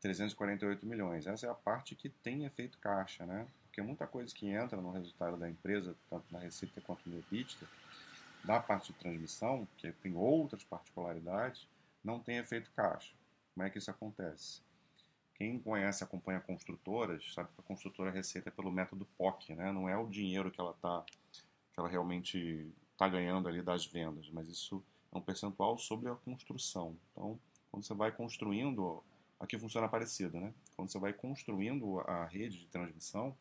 348 0.00 0.86
milhões. 0.86 1.26
Essa 1.26 1.46
é 1.46 1.50
a 1.50 1.54
parte 1.54 1.94
que 1.94 2.08
tem 2.08 2.44
efeito 2.44 2.78
caixa, 2.78 3.26
né? 3.26 3.46
Porque 3.64 3.82
muita 3.82 4.06
coisa 4.06 4.34
que 4.34 4.48
entra 4.48 4.80
no 4.80 4.90
resultado 4.90 5.36
da 5.36 5.48
empresa, 5.48 5.94
tanto 6.08 6.32
na 6.32 6.38
receita 6.38 6.80
quanto 6.80 7.08
no 7.08 7.18
EBITDA, 7.18 7.66
da 8.44 8.60
parte 8.60 8.92
de 8.92 8.98
transmissão, 8.98 9.66
que 9.76 9.92
tem 9.92 10.14
outras 10.14 10.64
particularidades, 10.64 11.66
não 12.02 12.20
tem 12.20 12.38
efeito 12.38 12.70
caixa. 12.74 13.12
Como 13.58 13.66
é 13.66 13.70
que 13.70 13.78
isso 13.78 13.90
acontece? 13.90 14.62
Quem 15.34 15.58
conhece, 15.58 16.04
acompanha 16.04 16.38
construtoras, 16.38 17.34
sabe 17.34 17.48
que 17.52 17.60
a 17.60 17.64
construtora 17.64 18.08
receita 18.08 18.50
é 18.50 18.52
pelo 18.52 18.70
método 18.70 19.04
POC, 19.18 19.56
né? 19.56 19.72
Não 19.72 19.88
é 19.88 19.98
o 19.98 20.06
dinheiro 20.06 20.48
que 20.48 20.60
ela 20.60 20.74
tá, 20.74 21.04
que 21.72 21.80
ela 21.80 21.88
realmente 21.88 22.72
está 22.92 23.08
ganhando 23.08 23.48
ali 23.48 23.60
das 23.60 23.84
vendas, 23.84 24.30
mas 24.30 24.48
isso 24.48 24.80
é 25.12 25.18
um 25.18 25.20
percentual 25.20 25.76
sobre 25.76 26.08
a 26.08 26.14
construção. 26.14 26.96
Então, 27.10 27.36
quando 27.68 27.82
você 27.82 27.94
vai 27.94 28.12
construindo, 28.12 29.02
aqui 29.40 29.58
funciona 29.58 29.88
parecido, 29.88 30.38
né? 30.38 30.54
Quando 30.76 30.92
você 30.92 30.98
vai 31.00 31.12
construindo 31.12 31.98
a 32.02 32.26
rede 32.26 32.60
de 32.60 32.66
transmissão, 32.68 33.36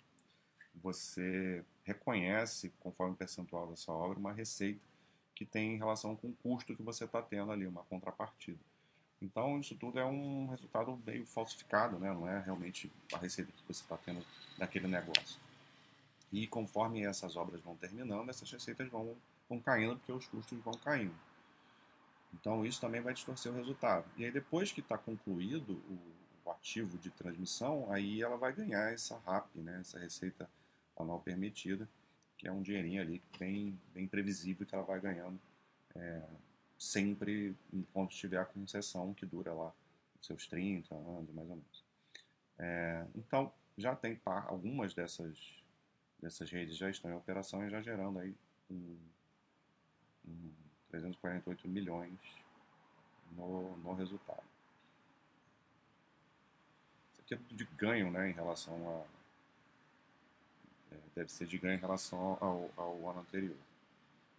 você 0.73 1.63
reconhece, 1.83 2.73
conforme 2.79 3.13
o 3.13 3.17
percentual 3.17 3.67
dessa 3.67 3.91
obra, 3.91 4.17
uma 4.17 4.33
receita 4.33 4.81
que 5.35 5.45
tem 5.45 5.77
relação 5.77 6.15
com 6.15 6.29
o 6.29 6.35
custo 6.41 6.75
que 6.75 6.81
você 6.81 7.05
está 7.05 7.21
tendo 7.21 7.51
ali, 7.51 7.67
uma 7.67 7.83
contrapartida. 7.83 8.57
Então, 9.21 9.59
isso 9.59 9.75
tudo 9.75 9.99
é 9.99 10.05
um 10.05 10.47
resultado 10.47 10.99
meio 11.05 11.25
falsificado, 11.25 11.97
né? 11.97 12.13
não 12.13 12.27
é 12.27 12.39
realmente 12.39 12.91
a 13.13 13.17
receita 13.17 13.51
que 13.51 13.61
você 13.67 13.81
está 13.81 13.97
tendo 13.97 14.23
daquele 14.57 14.87
negócio. 14.87 15.39
E 16.31 16.45
conforme 16.45 17.03
essas 17.03 17.35
obras 17.35 17.61
vão 17.61 17.75
terminando, 17.75 18.29
essas 18.29 18.51
receitas 18.51 18.87
vão, 18.89 19.15
vão 19.49 19.59
caindo, 19.59 19.97
porque 19.97 20.11
os 20.11 20.27
custos 20.27 20.59
vão 20.59 20.73
caindo. 20.75 21.15
Então, 22.33 22.65
isso 22.65 22.79
também 22.79 23.01
vai 23.01 23.13
distorcer 23.13 23.51
o 23.51 23.55
resultado. 23.55 24.05
E 24.17 24.25
aí, 24.25 24.31
depois 24.31 24.71
que 24.71 24.81
está 24.81 24.97
concluído 24.97 25.73
o, 25.89 25.99
o, 26.45 26.51
ativo 26.51 26.97
de 26.97 27.09
transmissão, 27.09 27.91
aí 27.91 28.21
ela 28.21 28.37
vai 28.37 28.53
ganhar 28.53 28.93
essa 28.93 29.17
RAP, 29.25 29.55
né? 29.55 29.79
essa 29.81 29.99
receita 29.99 30.49
anual 30.95 31.19
permitida, 31.19 31.89
que 32.37 32.47
é 32.47 32.51
um 32.51 32.61
dinheirinho 32.61 33.01
ali 33.01 33.21
bem, 33.39 33.79
bem 33.93 34.07
previsível 34.07 34.65
que 34.65 34.75
ela 34.75 34.83
vai 34.83 34.99
ganhando 34.99 35.39
é, 35.95 36.21
sempre 36.77 37.55
enquanto 37.73 38.11
estiver 38.11 38.39
a 38.39 38.45
concessão, 38.45 39.13
que 39.13 39.25
dura 39.25 39.53
lá 39.53 39.73
seus 40.21 40.47
30 40.47 40.93
anos, 40.93 41.33
mais 41.33 41.49
ou 41.49 41.55
menos. 41.55 41.83
É, 42.59 43.05
então, 43.15 43.51
já 43.77 43.95
tem 43.95 44.15
par, 44.15 44.47
algumas 44.47 44.93
dessas, 44.93 45.37
dessas 46.21 46.49
redes 46.49 46.75
já 46.75 46.89
estão 46.89 47.11
em 47.11 47.15
operação 47.15 47.65
e 47.65 47.69
já 47.69 47.81
gerando 47.81 48.19
aí 48.19 48.35
um, 48.69 48.97
um 50.27 50.51
348 50.89 51.67
milhões 51.67 52.19
no, 53.31 53.77
no 53.77 53.93
resultado. 53.93 54.43
Isso 57.11 57.21
aqui 57.21 57.33
é 57.35 57.37
tudo 57.37 57.55
de 57.55 57.65
ganho 57.75 58.11
né, 58.11 58.29
em 58.29 58.33
relação 58.33 58.75
a, 60.91 60.95
é, 60.95 60.99
deve 61.15 61.31
ser 61.31 61.47
de 61.47 61.57
ganho 61.57 61.75
em 61.75 61.81
relação 61.81 62.37
ao, 62.41 62.69
ao 62.75 63.09
ano 63.09 63.19
anterior. 63.19 63.57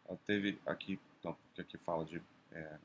Ela 0.06 0.18
teve 0.26 0.58
aqui, 0.66 0.98
porque 1.58 1.62
aqui 1.62 1.78
fala 1.78 2.04
de 2.04 2.22
é, 2.52 2.78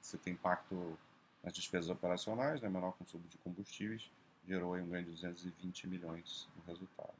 você 0.00 0.16
tem 0.16 0.32
impacto 0.32 0.98
nas 1.42 1.52
despesas 1.52 1.90
operacionais, 1.90 2.60
né, 2.60 2.68
menor 2.68 2.92
consumo 2.92 3.24
de 3.28 3.36
combustíveis, 3.38 4.10
gerou 4.46 4.74
um 4.74 4.88
ganho 4.88 5.04
de 5.04 5.10
220 5.10 5.86
milhões 5.86 6.48
no 6.56 6.62
resultado. 6.64 7.14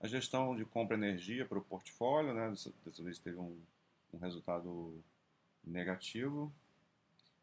A 0.00 0.06
gestão 0.06 0.54
de 0.54 0.64
compra 0.64 0.96
de 0.96 1.04
energia 1.04 1.46
para 1.46 1.58
o 1.58 1.62
portfólio, 1.64 2.34
né, 2.34 2.50
dessa, 2.50 2.72
dessa 2.84 3.02
vez 3.02 3.18
teve 3.18 3.38
um, 3.38 3.58
um 4.12 4.18
resultado 4.18 5.02
negativo, 5.64 6.52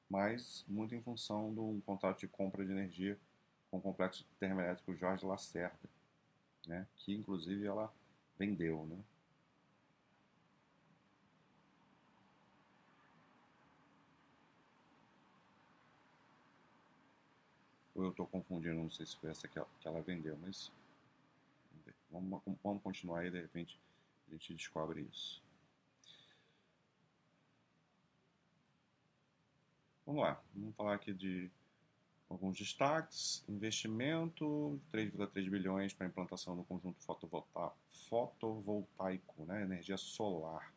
mas 0.10 0.64
muito 0.68 0.94
em 0.94 1.02
função 1.02 1.54
de 1.54 1.60
um 1.60 1.82
contrato 1.82 2.20
de 2.20 2.28
compra 2.28 2.66
de 2.66 2.72
energia 2.72 3.18
com 3.70 3.78
o 3.78 3.82
complexo 3.82 4.26
termoelétrico 4.40 4.96
Jorge 4.96 5.26
Lacerda, 5.26 5.90
né, 6.68 6.86
que 6.98 7.14
inclusive 7.14 7.66
ela 7.66 7.92
vendeu. 8.38 8.86
Né. 8.86 8.98
Ou 17.98 18.04
eu 18.06 18.12
estou 18.12 18.28
confundindo, 18.28 18.76
não 18.76 18.92
sei 18.92 19.08
se 19.08 19.18
foi 19.18 19.32
essa 19.32 19.48
que 19.48 19.58
ela, 19.58 19.68
que 19.82 19.88
ela 19.88 20.02
vendeu, 20.02 20.38
mas 20.40 20.72
vamos, 22.12 22.40
vamos 22.64 22.84
continuar 22.84 23.22
aí, 23.22 23.32
de 23.32 23.42
repente 23.42 23.80
a 24.28 24.32
gente 24.32 24.54
descobre 24.54 25.02
isso. 25.02 25.42
Vamos 30.06 30.22
lá, 30.22 30.40
vamos 30.54 30.76
falar 30.76 30.94
aqui 30.94 31.12
de 31.12 31.50
alguns 32.30 32.56
destaques. 32.56 33.44
Investimento, 33.50 34.80
3,3 34.94 35.50
bilhões 35.50 35.92
para 35.92 36.06
implantação 36.06 36.56
do 36.56 36.64
conjunto 36.64 37.04
fotovoltaico, 38.10 39.44
né, 39.46 39.64
energia 39.64 39.98
solar. 39.98 40.72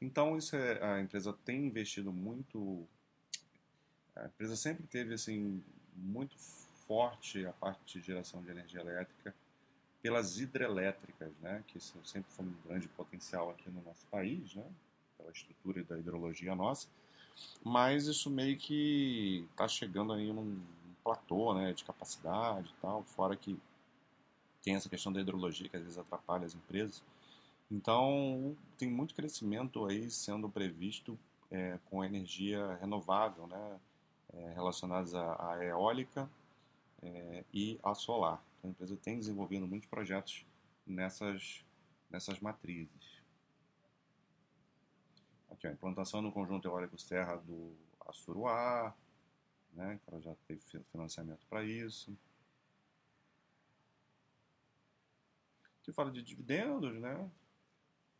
Então, 0.00 0.38
isso 0.38 0.56
é, 0.56 0.82
a 0.82 1.02
empresa 1.02 1.34
tem 1.44 1.66
investido 1.66 2.10
muito. 2.10 2.88
A 4.16 4.24
empresa 4.24 4.56
sempre 4.56 4.86
teve 4.86 5.12
assim 5.12 5.62
muito 6.00 6.36
forte 6.86 7.46
a 7.46 7.52
parte 7.52 7.98
de 7.98 8.04
geração 8.04 8.42
de 8.42 8.50
energia 8.50 8.80
elétrica 8.80 9.34
pelas 10.02 10.38
hidrelétricas, 10.38 11.30
né, 11.40 11.62
que 11.66 11.78
sempre 11.80 12.30
foi 12.30 12.46
um 12.46 12.54
grande 12.66 12.88
potencial 12.88 13.50
aqui 13.50 13.70
no 13.70 13.82
nosso 13.82 14.06
país, 14.06 14.54
né, 14.54 14.64
pela 15.16 15.30
estrutura 15.30 15.84
da 15.84 15.98
hidrologia 15.98 16.54
nossa. 16.54 16.88
Mas 17.62 18.06
isso 18.06 18.30
meio 18.30 18.56
que 18.56 19.46
está 19.50 19.68
chegando 19.68 20.12
aí 20.12 20.32
num 20.32 20.60
platô, 21.04 21.54
né, 21.54 21.72
de 21.72 21.84
capacidade 21.84 22.70
e 22.70 22.80
tal, 22.80 23.02
fora 23.04 23.36
que 23.36 23.58
tem 24.62 24.74
essa 24.74 24.88
questão 24.88 25.12
da 25.12 25.20
hidrologia 25.20 25.68
que 25.68 25.76
às 25.76 25.82
vezes 25.82 25.98
atrapalha 25.98 26.46
as 26.46 26.54
empresas. 26.54 27.02
Então, 27.70 28.56
tem 28.76 28.90
muito 28.90 29.14
crescimento 29.14 29.86
aí 29.86 30.10
sendo 30.10 30.48
previsto 30.48 31.18
é, 31.50 31.78
com 31.88 32.04
energia 32.04 32.74
renovável, 32.80 33.46
né, 33.46 33.80
é, 34.32 34.52
relacionadas 34.52 35.14
à, 35.14 35.52
à 35.52 35.64
eólica 35.64 36.28
é, 37.02 37.44
e 37.52 37.78
à 37.82 37.94
solar. 37.94 38.42
Então, 38.58 38.70
a 38.70 38.72
empresa 38.72 38.96
tem 38.96 39.18
desenvolvido 39.18 39.66
muitos 39.66 39.88
projetos 39.88 40.46
nessas, 40.86 41.64
nessas 42.10 42.40
matrizes. 42.40 43.20
Aqui, 45.50 45.66
a 45.66 45.72
implantação 45.72 46.22
no 46.22 46.32
conjunto 46.32 46.68
eólico 46.68 46.98
Serra 46.98 47.36
do 47.36 47.74
Assuruá, 48.06 48.94
né, 49.72 50.00
ela 50.06 50.20
já 50.20 50.34
teve 50.46 50.60
financiamento 50.90 51.46
para 51.48 51.64
isso. 51.64 52.16
Aqui 55.80 55.92
fala 55.92 56.10
de 56.10 56.22
dividendos, 56.22 56.94
né? 57.00 57.30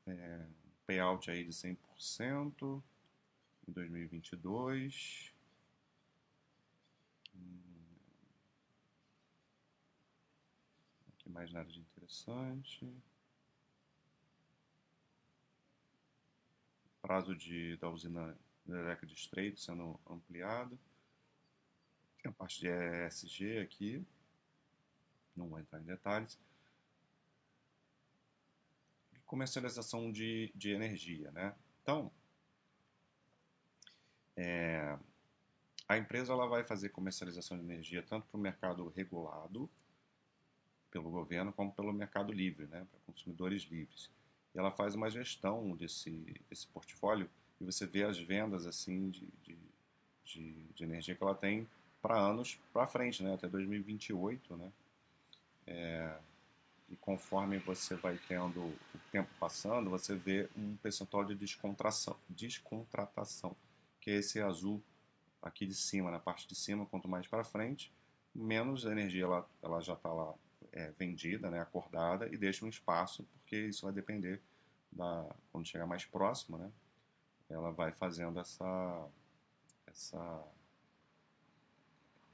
É, 0.06 0.46
payout 0.86 1.30
aí 1.30 1.44
de 1.44 1.52
100% 1.52 2.82
em 3.68 3.72
2022. 3.72 5.32
Mais 11.32 11.50
nada 11.52 11.70
de 11.70 11.78
interessante. 11.78 12.92
Prazo 17.00 17.34
de, 17.34 17.76
da 17.76 17.88
usina 17.88 18.36
elétrica 18.68 19.06
de 19.06 19.14
Estreito 19.14 19.60
sendo 19.60 19.98
ampliado. 20.08 20.78
Tem 22.20 22.30
a 22.30 22.34
parte 22.34 22.60
de 22.60 22.68
ESG 22.68 23.58
aqui. 23.58 24.04
Não 25.36 25.48
vou 25.48 25.58
entrar 25.58 25.80
em 25.80 25.84
detalhes. 25.84 26.38
Comercialização 29.24 30.10
de, 30.10 30.52
de 30.54 30.72
energia, 30.72 31.30
né? 31.30 31.54
Então, 31.82 32.12
é, 34.36 34.98
a 35.86 35.96
empresa 35.96 36.32
ela 36.32 36.48
vai 36.48 36.64
fazer 36.64 36.88
comercialização 36.88 37.56
de 37.56 37.64
energia 37.64 38.02
tanto 38.02 38.26
para 38.26 38.36
o 38.36 38.40
mercado 38.40 38.88
regulado 38.88 39.70
pelo 40.90 41.10
governo 41.10 41.52
como 41.52 41.72
pelo 41.72 41.92
mercado 41.92 42.32
livre, 42.32 42.66
né, 42.66 42.86
para 42.90 43.00
consumidores 43.06 43.62
livres. 43.62 44.10
e 44.54 44.58
ela 44.58 44.70
faz 44.70 44.94
uma 44.94 45.10
gestão 45.10 45.76
desse, 45.76 46.10
desse 46.48 46.66
portfólio 46.68 47.28
e 47.60 47.64
você 47.64 47.86
vê 47.86 48.04
as 48.04 48.18
vendas 48.18 48.66
assim 48.66 49.10
de, 49.10 49.28
de, 49.42 49.58
de, 50.24 50.52
de 50.74 50.84
energia 50.84 51.14
que 51.14 51.22
ela 51.22 51.34
tem 51.34 51.68
para 52.00 52.18
anos 52.18 52.58
para 52.72 52.86
frente, 52.86 53.22
né? 53.22 53.34
até 53.34 53.46
2028. 53.46 54.56
Né? 54.56 54.72
É, 55.66 56.18
e 56.88 56.96
conforme 56.96 57.58
você 57.58 57.94
vai 57.94 58.18
tendo 58.26 58.60
o 58.60 58.98
tempo 59.12 59.28
passando, 59.38 59.90
você 59.90 60.16
vê 60.16 60.48
um 60.56 60.76
percentual 60.76 61.24
de 61.24 61.34
descontração, 61.34 62.16
descontratação, 62.28 63.54
que 64.00 64.10
é 64.10 64.14
esse 64.14 64.40
azul 64.40 64.82
aqui 65.42 65.66
de 65.66 65.74
cima, 65.74 66.10
na 66.10 66.18
parte 66.18 66.48
de 66.48 66.54
cima, 66.54 66.86
quanto 66.86 67.08
mais 67.08 67.26
para 67.26 67.44
frente, 67.44 67.92
menos 68.34 68.84
energia 68.84 69.24
ela, 69.24 69.48
ela 69.62 69.80
já 69.80 69.94
está 69.94 70.10
lá 70.10 70.34
é, 70.72 70.90
vendida, 70.92 71.50
né, 71.50 71.60
acordada, 71.60 72.28
e 72.32 72.36
deixa 72.36 72.64
um 72.64 72.68
espaço, 72.68 73.24
porque 73.32 73.56
isso 73.56 73.84
vai 73.84 73.92
depender 73.92 74.40
da 74.90 75.26
quando 75.52 75.66
chegar 75.66 75.86
mais 75.86 76.04
próximo, 76.04 76.58
né, 76.58 76.70
ela 77.48 77.70
vai 77.72 77.92
fazendo 77.92 78.38
essa 78.40 79.08
essa 79.86 80.44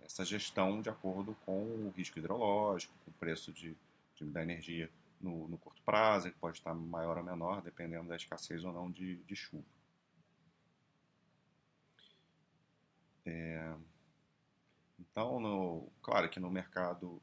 essa 0.02 0.24
gestão 0.24 0.80
de 0.80 0.88
acordo 0.88 1.34
com 1.44 1.62
o 1.62 1.92
risco 1.96 2.18
hidrológico, 2.18 2.94
com 3.04 3.10
o 3.10 3.14
preço 3.14 3.52
de, 3.52 3.76
de 4.14 4.24
da 4.24 4.42
energia 4.42 4.90
no, 5.20 5.48
no, 5.48 5.58
curto 5.58 5.82
prazo, 5.82 6.30
que 6.30 6.38
pode 6.38 6.58
estar 6.58 6.74
maior 6.74 7.18
ou 7.18 7.24
menor, 7.24 7.60
dependendo 7.60 8.08
da 8.08 8.16
escassez 8.16 8.64
ou 8.64 8.72
não 8.72 8.90
de, 8.90 9.16
de 9.24 9.34
chuva. 9.34 9.64
É, 13.24 13.74
então, 15.00 15.40
no, 15.40 15.88
claro 16.00 16.28
que 16.28 16.38
no 16.38 16.50
mercado 16.50 17.20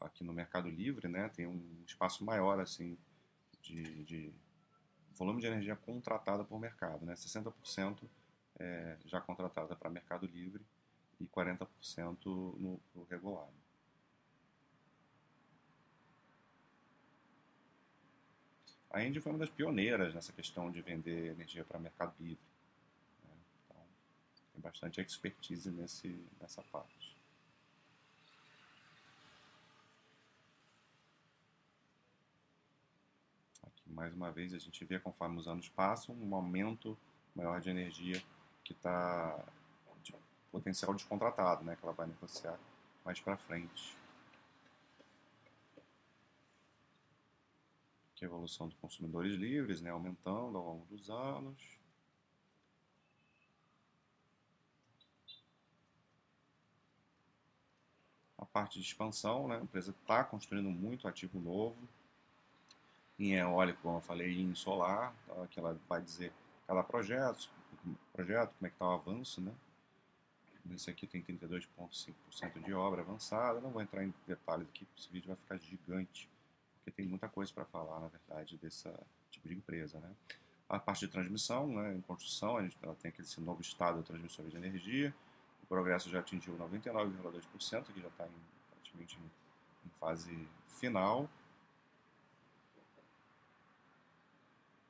aqui 0.00 0.24
no 0.24 0.32
mercado 0.32 0.68
livre, 0.68 1.08
né, 1.08 1.28
tem 1.28 1.46
um 1.46 1.82
espaço 1.86 2.24
maior 2.24 2.60
assim 2.60 2.98
de, 3.62 4.04
de 4.04 4.32
volume 5.14 5.40
de 5.40 5.46
energia 5.46 5.76
contratada 5.76 6.44
por 6.44 6.58
mercado, 6.58 7.04
né, 7.04 7.14
60% 7.14 8.08
é, 8.58 8.96
já 9.04 9.20
contratada 9.20 9.74
para 9.76 9.90
mercado 9.90 10.26
livre 10.26 10.64
e 11.20 11.26
40% 11.26 11.66
no, 12.24 12.80
no 12.94 13.04
regulado. 13.04 13.52
A 18.90 19.04
Indy 19.04 19.20
foi 19.20 19.32
uma 19.32 19.38
das 19.38 19.50
pioneiras 19.50 20.14
nessa 20.14 20.32
questão 20.32 20.70
de 20.70 20.80
vender 20.80 21.32
energia 21.32 21.64
para 21.64 21.78
mercado 21.78 22.14
livre. 22.18 22.42
Né? 23.24 23.36
Então, 23.64 23.86
tem 24.52 24.62
bastante 24.62 25.00
expertise 25.00 25.70
nesse, 25.70 26.26
nessa 26.40 26.62
parte. 26.62 27.16
Aqui, 33.62 33.87
mais 33.98 34.14
uma 34.14 34.30
vez, 34.30 34.54
a 34.54 34.58
gente 34.58 34.84
vê, 34.84 35.00
conforme 35.00 35.38
os 35.40 35.48
anos 35.48 35.68
passam, 35.70 36.14
um 36.14 36.32
aumento 36.32 36.96
maior 37.34 37.60
de 37.60 37.68
energia 37.68 38.22
que 38.62 38.72
está 38.72 39.44
potencial 40.52 40.94
descontratado, 40.94 41.64
né, 41.64 41.74
que 41.74 41.84
ela 41.84 41.92
vai 41.92 42.06
negociar 42.06 42.58
mais 43.04 43.18
para 43.18 43.36
frente. 43.36 43.96
Aqui 48.14 48.24
a 48.24 48.28
evolução 48.28 48.68
dos 48.68 48.76
consumidores 48.78 49.34
livres, 49.34 49.80
né, 49.80 49.90
aumentando 49.90 50.56
ao 50.56 50.64
longo 50.64 50.86
dos 50.86 51.10
anos. 51.10 51.60
A 58.38 58.46
parte 58.46 58.78
de 58.78 58.86
expansão, 58.86 59.48
né, 59.48 59.56
a 59.56 59.60
empresa 59.60 59.90
está 59.90 60.22
construindo 60.22 60.70
muito 60.70 61.08
ativo 61.08 61.40
novo, 61.40 61.76
em 63.18 63.34
eólico, 63.34 63.80
como 63.82 63.96
eu 63.96 64.00
falei, 64.00 64.40
em 64.40 64.54
solar, 64.54 65.12
tá, 65.26 65.46
que 65.48 65.58
ela 65.58 65.78
vai 65.88 66.00
dizer 66.00 66.32
cada 66.66 66.82
projeto, 66.82 67.48
projeto 68.12 68.52
como 68.58 68.66
é 68.66 68.68
que 68.68 68.74
está 68.74 68.86
o 68.86 68.92
avanço, 68.92 69.40
né? 69.40 69.52
Esse 70.74 70.90
aqui 70.90 71.06
tem 71.06 71.22
32,5% 71.22 72.62
de 72.62 72.74
obra 72.74 73.00
avançada. 73.00 73.60
Não 73.60 73.70
vou 73.70 73.80
entrar 73.80 74.04
em 74.04 74.12
detalhes 74.26 74.68
aqui, 74.68 74.84
porque 74.84 75.00
esse 75.00 75.10
vídeo 75.10 75.28
vai 75.28 75.36
ficar 75.36 75.56
gigante, 75.56 76.28
porque 76.76 76.90
tem 76.90 77.06
muita 77.06 77.28
coisa 77.28 77.52
para 77.52 77.64
falar, 77.64 78.00
na 78.00 78.08
verdade, 78.08 78.58
desse 78.58 78.88
tipo 79.30 79.48
de 79.48 79.54
empresa. 79.54 79.98
Né? 79.98 80.10
A 80.68 80.78
parte 80.78 81.06
de 81.06 81.08
transmissão, 81.08 81.68
né, 81.68 81.94
em 81.94 82.00
construção, 82.02 82.58
a 82.58 82.62
gente 82.62 82.76
ela 82.82 82.94
tem 82.96 83.08
aquele 83.08 83.26
novo 83.38 83.62
estado 83.62 84.00
de 84.00 84.06
transmissão 84.06 84.46
de 84.46 84.56
energia. 84.56 85.14
O 85.62 85.66
progresso 85.66 86.10
já 86.10 86.20
atingiu 86.20 86.54
99,2%, 86.58 87.84
que 87.92 88.00
já 88.00 88.08
está 88.08 88.28
praticamente 88.70 89.18
em 89.86 89.90
fase 89.98 90.48
final. 90.78 91.28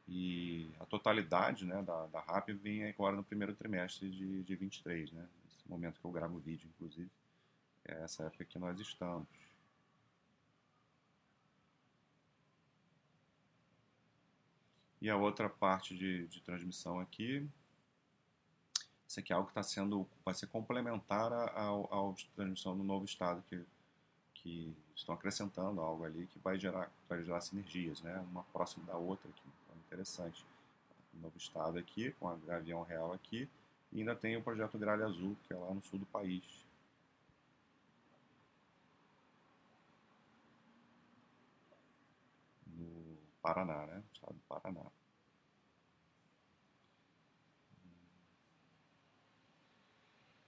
E 0.09 0.71
a 0.81 0.87
totalidade 0.87 1.67
né, 1.67 1.83
da, 1.83 2.07
da 2.07 2.21
RAP 2.21 2.49
vem 2.51 2.89
agora 2.89 3.15
no 3.15 3.23
primeiro 3.23 3.55
trimestre 3.55 4.11
de, 4.11 4.43
de 4.43 4.57
23, 4.57 5.13
né? 5.13 5.29
momento 5.69 6.01
que 6.01 6.07
eu 6.07 6.11
gravo 6.11 6.37
o 6.37 6.41
vídeo, 6.41 6.69
inclusive. 6.75 7.11
É 7.85 8.03
essa 8.03 8.25
época 8.25 8.45
que 8.45 8.59
nós 8.59 8.79
estamos. 8.81 9.29
E 15.01 15.09
a 15.09 15.17
outra 15.17 15.49
parte 15.49 15.97
de, 15.97 16.27
de 16.27 16.41
transmissão 16.41 16.99
aqui, 16.99 17.49
isso 19.07 19.21
aqui 19.21 19.33
é 19.33 19.37
algo 19.37 19.47
que 19.47 19.53
está 19.53 19.63
sendo, 19.63 20.09
vai 20.25 20.35
ser 20.35 20.49
complementar 20.49 21.33
ao, 21.57 22.17
transmissão 22.35 22.77
do 22.77 22.83
novo 22.83 23.05
estado 23.05 23.43
que, 23.49 23.65
que 24.35 24.77
estão 24.97 25.15
acrescentando 25.15 25.81
algo 25.81 26.05
ali 26.05 26.27
que 26.27 26.39
vai 26.41 26.59
gerar, 26.59 26.91
vai 27.09 27.23
gerar 27.23 27.41
sinergias, 27.41 28.03
né? 28.03 28.19
Uma 28.31 28.43
próxima 28.45 28.85
da 28.87 28.97
outra, 28.97 29.31
é 29.31 29.33
interessante. 29.89 30.45
O 31.15 31.21
novo 31.23 31.37
estado 31.37 31.79
aqui, 31.79 32.13
com 32.13 32.29
a 32.29 32.37
Gavião 32.37 32.83
Real 32.83 33.13
aqui, 33.13 33.49
e 33.91 34.01
ainda 34.01 34.15
tem 34.15 34.37
o 34.37 34.43
projeto 34.43 34.79
Gralha 34.79 35.07
Azul, 35.07 35.37
que 35.47 35.53
é 35.53 35.57
lá 35.57 35.73
no 35.73 35.83
sul 35.83 35.99
do 35.99 36.07
país. 36.07 36.45
No 42.67 43.17
Paraná, 43.41 43.87
né? 43.87 44.03
estado 44.13 44.35
do 44.35 44.41
Paraná. 44.41 44.85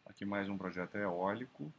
Aqui 0.05 0.25
mais 0.27 0.49
um 0.51 0.59
projeto 0.59 0.97
eólico. 0.97 1.73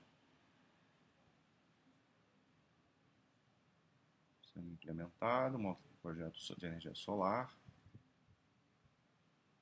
Sendo 4.52 4.68
implementado, 4.72 5.58
um 5.58 5.91
projeto 6.02 6.38
de 6.58 6.66
energia 6.66 6.94
solar. 6.96 7.54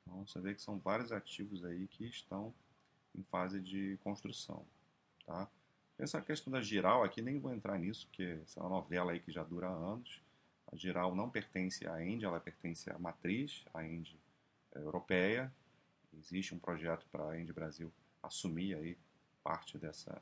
Então 0.02 0.25
você 0.25 0.39
vê 0.39 0.54
que 0.54 0.62
são 0.62 0.80
vários 0.80 1.12
ativos 1.12 1.63
aí 1.63 1.88
que 1.88 2.06
estão 2.06 2.54
em 3.15 3.23
fase 3.23 3.60
de 3.60 3.97
construção. 4.04 4.65
Tá? 5.25 5.47
Essa 5.97 6.21
questão 6.21 6.52
da 6.52 6.62
Giral 6.62 7.04
aqui, 7.04 7.21
nem 7.21 7.39
vou 7.39 7.54
entrar 7.54 7.78
nisso, 7.78 8.08
porque 8.08 8.39
essa 8.43 8.60
é 8.60 8.63
uma 8.63 8.69
novela 8.69 9.12
aí 9.12 9.19
que 9.19 9.32
já 9.32 9.43
dura 9.43 9.67
anos. 9.67 10.21
A 10.71 10.75
Giral 10.75 11.15
não 11.15 11.30
pertence 11.30 11.88
à 11.88 12.04
Engie, 12.04 12.25
ela 12.25 12.39
pertence 12.39 12.89
à 12.89 12.97
matriz, 12.97 13.65
à 13.73 13.86
Engie 13.86 14.19
é, 14.71 14.80
europeia. 14.80 15.54
Existe 16.17 16.56
um 16.56 16.60
projeto 16.60 17.06
para 17.12 17.30
a 17.30 17.39
Engie 17.39 17.54
Brasil 17.54 17.91
assumir 18.23 18.75
aí 18.75 18.97
parte 19.43 19.78
dessa 19.78 20.21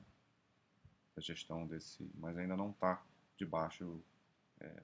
gestão 1.17 1.65
desse, 1.65 2.09
mas 2.15 2.37
ainda 2.37 2.55
não 2.55 2.69
está 2.69 3.03
debaixo 3.37 4.01
é, 4.59 4.83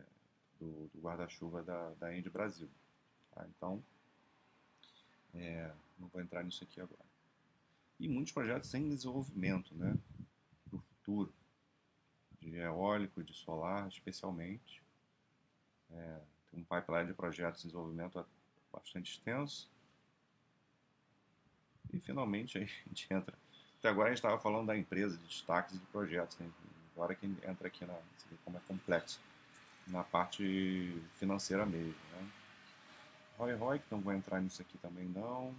do, 0.64 0.88
do 0.94 1.02
guarda-chuva 1.02 1.62
da, 1.64 1.90
da 1.96 2.16
Engie 2.16 2.30
Brasil. 2.30 2.70
Tá? 3.32 3.46
Então, 3.50 3.84
é, 5.34 5.72
não 6.00 6.08
vou 6.08 6.22
entrar 6.22 6.44
nisso 6.44 6.64
aqui 6.64 6.80
agora. 6.80 7.06
E 8.00 8.08
muitos 8.08 8.34
projetos 8.34 8.74
em 8.74 8.90
desenvolvimento, 8.90 9.76
né? 9.76 9.98
Para 10.70 10.78
o 10.78 10.82
futuro. 10.82 11.34
De 12.40 12.56
eólico, 12.58 13.24
de 13.24 13.34
solar, 13.34 13.88
especialmente. 13.88 14.84
É, 15.90 16.20
tem 16.52 16.60
um 16.60 16.64
pipeline 16.64 17.08
de 17.08 17.14
projetos 17.14 17.64
em 17.64 17.68
desenvolvimento 17.68 18.26
bastante 18.72 19.12
extenso. 19.12 19.70
E 21.94 22.00
finalmente 22.00 22.58
a 22.58 22.62
gente 22.62 23.14
entra. 23.14 23.38
Até 23.80 23.90
agora 23.90 24.08
a 24.08 24.12
gente 24.12 24.20
estava 24.20 24.40
falando 24.40 24.68
da 24.68 24.78
empresa, 24.78 25.18
de 25.18 25.26
destaques 25.26 25.80
de 25.80 25.86
projetos. 25.88 26.38
Né? 26.40 26.52
Agora 26.96 27.16
que 27.16 27.26
entra 27.26 27.68
aqui 27.68 27.86
na. 27.86 27.94
Você 27.94 28.28
vê 28.30 28.38
como 28.44 28.58
é 28.58 28.62
complexo. 28.68 29.20
Na 29.88 30.04
parte 30.04 31.02
financeira 31.18 31.66
mesmo. 31.66 31.94
Né? 32.12 32.32
Roy 33.38 33.54
Roy, 33.56 33.80
que 33.80 33.86
não 33.92 34.00
vou 34.00 34.14
entrar 34.14 34.42
nisso 34.42 34.62
aqui 34.62 34.78
também 34.78 35.06
não. 35.06 35.54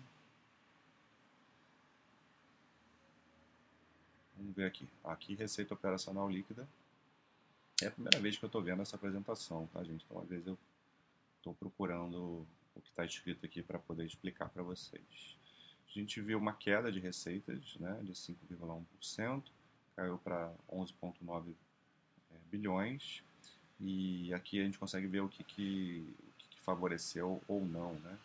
Vamos 4.37 4.54
ver 4.54 4.66
aqui. 4.66 4.88
Aqui, 5.04 5.34
receita 5.34 5.74
operacional 5.74 6.28
líquida. 6.28 6.66
É 7.82 7.87
a 7.87 7.90
primeira 7.90 8.18
vez 8.20 8.37
que 8.38 8.44
eu 8.44 8.46
estou 8.46 8.62
vendo 8.62 8.82
essa 8.82 8.96
apresentação, 8.96 9.66
tá, 9.72 9.82
gente? 9.82 10.04
Então, 10.04 10.20
às 10.20 10.28
vezes 10.28 10.46
eu 10.46 10.58
estou 11.38 11.54
procurando 11.54 12.46
o 12.74 12.80
que 12.80 12.88
está 12.88 13.04
escrito 13.04 13.44
aqui 13.44 13.62
para 13.62 13.78
poder 13.78 14.04
explicar 14.04 14.48
para 14.48 14.62
vocês. 14.62 15.37
A 15.88 15.98
gente 15.98 16.20
viu 16.20 16.38
uma 16.38 16.52
queda 16.52 16.90
de 16.90 16.98
receitas 16.98 17.76
né, 17.78 18.00
de 18.02 18.12
5,1%, 18.12 19.42
caiu 19.94 20.18
para 20.18 20.52
11,9 20.70 21.54
é, 22.32 22.37
bilhões. 22.50 23.22
E 23.87 24.33
aqui 24.33 24.59
a 24.59 24.64
gente 24.64 24.79
consegue 24.79 25.07
ver 25.07 25.20
o 25.20 25.29
que, 25.29 25.44
que 25.44 26.03
favoreceu 26.64 27.42
ou 27.47 27.62
não. 27.66 27.92
Né? 27.92 28.18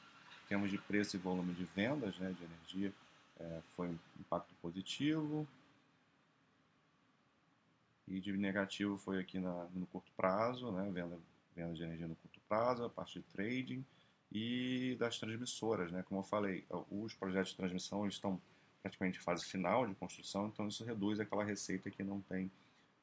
Em 0.45 0.47
termos 0.47 0.71
de 0.71 0.77
preço 0.77 1.17
e 1.17 1.19
volume 1.19 1.53
de 1.53 1.65
vendas 1.65 2.17
né, 2.17 2.31
de 2.31 2.45
energia, 2.45 2.93
é, 3.37 3.61
foi 3.75 3.89
um 3.89 3.99
impacto 4.17 4.55
positivo. 4.61 5.45
E 8.07 8.21
de 8.21 8.31
negativo 8.37 8.97
foi 8.97 9.19
aqui 9.19 9.37
na, 9.37 9.65
no 9.75 9.85
curto 9.87 10.09
prazo, 10.15 10.71
né, 10.71 10.89
venda, 10.93 11.19
venda 11.53 11.73
de 11.73 11.83
energia 11.83 12.07
no 12.07 12.15
curto 12.15 12.39
prazo, 12.47 12.85
a 12.85 12.89
parte 12.89 13.19
de 13.19 13.25
trading 13.25 13.85
e 14.31 14.95
das 14.97 15.19
transmissoras. 15.19 15.91
Né? 15.91 16.03
Como 16.03 16.21
eu 16.21 16.23
falei, 16.23 16.65
os 16.89 17.13
projetos 17.13 17.51
de 17.51 17.57
transmissão 17.57 18.07
estão 18.07 18.41
praticamente 18.81 19.19
em 19.19 19.21
fase 19.21 19.43
final 19.43 19.85
de 19.85 19.93
construção, 19.95 20.47
então 20.47 20.69
isso 20.69 20.85
reduz 20.85 21.19
aquela 21.19 21.43
receita 21.43 21.91
que 21.91 22.01
não 22.01 22.21
tem 22.21 22.49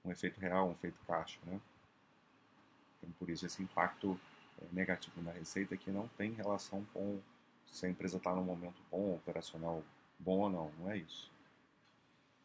um 0.03 0.11
efeito 0.11 0.40
real, 0.40 0.71
um 0.71 0.73
efeito 0.73 0.99
caixa. 1.07 1.38
Né? 1.45 1.61
Então, 2.98 3.11
por 3.18 3.30
isso 3.30 3.46
esse 3.46 3.62
impacto 3.62 4.18
é, 4.61 4.64
negativo 4.72 5.20
na 5.22 5.32
receita 5.32 5.76
que 5.76 5.90
não 5.90 6.09
tem 6.09 6.32
relação 6.32 6.85
com 6.92 7.20
se 7.66 7.87
a 7.87 7.88
empresa 7.88 8.16
está 8.16 8.35
num 8.35 8.44
momento 8.44 8.80
bom, 8.90 9.14
operacional 9.14 9.82
bom 10.18 10.40
ou 10.40 10.50
não, 10.50 10.70
não 10.78 10.90
é 10.90 10.98
isso. 10.98 11.30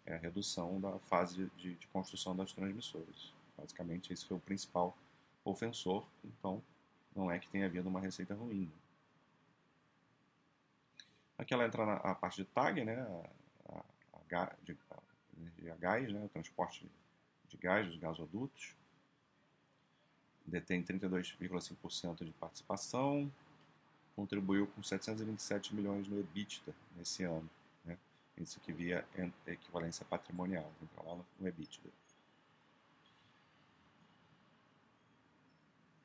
É 0.05 0.15
a 0.15 0.17
redução 0.17 0.79
da 0.79 0.97
fase 0.99 1.49
de, 1.57 1.75
de, 1.75 1.87
construção 1.87 2.35
das 2.35 2.51
transmissoras. 2.51 3.31
Basicamente, 3.57 4.11
esse 4.11 4.25
foi 4.25 4.37
o 4.37 4.39
principal 4.39 4.97
ofensor, 5.45 6.05
então 6.23 6.61
não 7.15 7.31
é 7.31 7.39
que 7.39 7.49
tenha 7.49 7.65
havido 7.65 7.87
uma 7.87 7.99
receita 7.99 8.33
ruim. 8.33 8.71
Aqui 11.37 11.53
ela 11.53 11.65
entra 11.65 11.85
na 11.85 12.15
parte 12.15 12.37
de 12.37 12.45
TAG, 12.45 12.83
né, 12.83 12.99
a, 13.69 13.77
a, 13.77 14.43
a, 14.43 14.55
de, 14.63 14.77
a 14.91 14.97
energia 15.39 15.75
gás, 15.75 16.11
né, 16.11 16.23
o 16.23 16.29
transporte 16.29 16.89
de 17.47 17.57
gás 17.57 17.87
dos 17.87 17.97
gasodutos. 17.97 18.75
Detém 20.45 20.84
32,5% 20.84 22.25
de 22.25 22.32
participação, 22.32 23.32
contribuiu 24.15 24.67
com 24.67 24.84
727 24.84 25.73
milhões 25.73 26.08
no 26.08 26.19
EBITDA 26.19 26.73
nesse 26.97 27.23
ano. 27.23 27.49
Né? 27.86 27.97
Isso 28.38 28.60
que 28.60 28.73
via 28.73 29.06
equivalência 29.47 30.06
patrimonial, 30.06 30.71
entra 30.82 31.04
lá 31.04 31.15
no 31.39 31.47
EBITDA. 31.47 31.89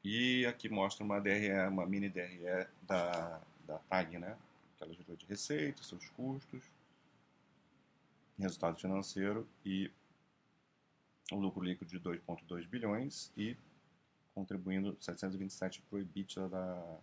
E 0.05 0.47
aqui 0.47 0.69
mostra 0.69 1.05
uma 1.05 1.21
DRE, 1.21 1.51
uma 1.69 1.85
mini 1.85 2.09
DRE 2.09 2.69
da, 2.83 3.41
da 3.67 3.79
TAG, 3.81 4.19
né? 4.19 4.37
que 4.77 4.85
ela 4.85 4.93
gerou 4.93 5.17
de 5.17 5.27
receita, 5.27 5.83
seus 5.83 6.09
custos, 6.11 6.63
resultado 8.39 8.79
financeiro 8.79 9.49
e 9.65 9.91
o 11.33 11.37
lucro 11.37 11.63
líquido 11.63 11.91
de 11.91 11.99
2,2 11.99 12.69
bilhões 12.69 13.33
e 13.37 13.57
contribuindo 14.37 14.95
727 15.01 15.81
para 15.81 15.97
o 15.97 15.99
da, 16.51 16.99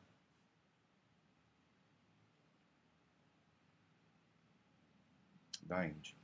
da 5.63 5.88
Indy. 5.88 6.15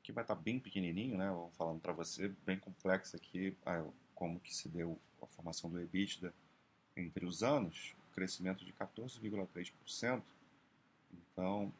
Aqui 0.00 0.10
vai 0.10 0.24
estar 0.24 0.34
bem 0.34 0.58
pequenininho, 0.58 1.16
né? 1.16 1.30
Vou 1.30 1.50
falando 1.52 1.80
para 1.80 1.92
você, 1.92 2.34
bem 2.44 2.58
complexo 2.58 3.14
aqui, 3.14 3.56
como 4.12 4.40
que 4.40 4.52
se 4.52 4.68
deu 4.68 4.98
a 5.22 5.26
formação 5.28 5.70
do 5.70 5.80
EBITDA 5.80 6.34
entre 6.96 7.24
os 7.24 7.44
anos, 7.44 7.94
crescimento 8.12 8.64
de 8.64 8.72
14,3%. 8.72 10.20
Então, 11.12 11.72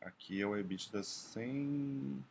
aqui 0.00 0.40
é 0.40 0.46
o 0.46 0.56
EBITDA 0.56 1.02
sem 1.02 2.24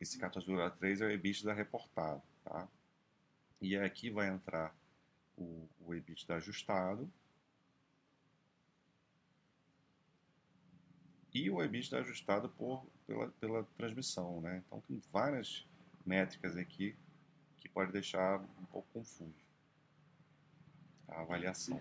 esse 0.00 0.18
14,3 0.18 1.00
é 1.00 1.06
o 1.06 1.10
EBITDA 1.10 1.52
reportado, 1.52 2.22
tá? 2.44 2.66
E 3.60 3.76
aqui 3.76 4.10
vai 4.10 4.28
entrar 4.28 4.74
o, 5.36 5.68
o 5.80 5.94
EBITDA 5.94 6.36
ajustado 6.36 7.10
e 11.32 11.50
o 11.50 11.62
EBITDA 11.62 12.00
ajustado 12.00 12.48
por, 12.48 12.86
pela, 13.06 13.28
pela 13.32 13.64
transmissão, 13.76 14.40
né? 14.40 14.62
Então 14.66 14.80
tem 14.88 15.00
várias 15.12 15.66
métricas 16.06 16.56
aqui 16.56 16.96
que 17.58 17.68
pode 17.68 17.92
deixar 17.92 18.40
um 18.40 18.64
pouco 18.66 18.88
confuso 18.92 19.50
a 21.08 21.20
avaliação. 21.20 21.80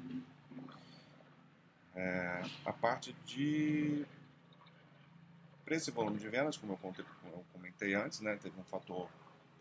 É, 1.96 2.42
a 2.66 2.74
parte 2.74 3.14
de 3.26 4.06
preço 5.70 5.92
e 5.92 5.94
volume 5.94 6.18
de 6.18 6.28
vendas, 6.28 6.58
como 6.58 6.74
eu, 6.74 6.78
contei, 6.78 7.06
como 7.22 7.36
eu 7.36 7.46
comentei 7.54 7.94
antes, 7.94 8.22
né, 8.22 8.36
teve 8.38 8.60
um 8.60 8.64
fator 8.64 9.08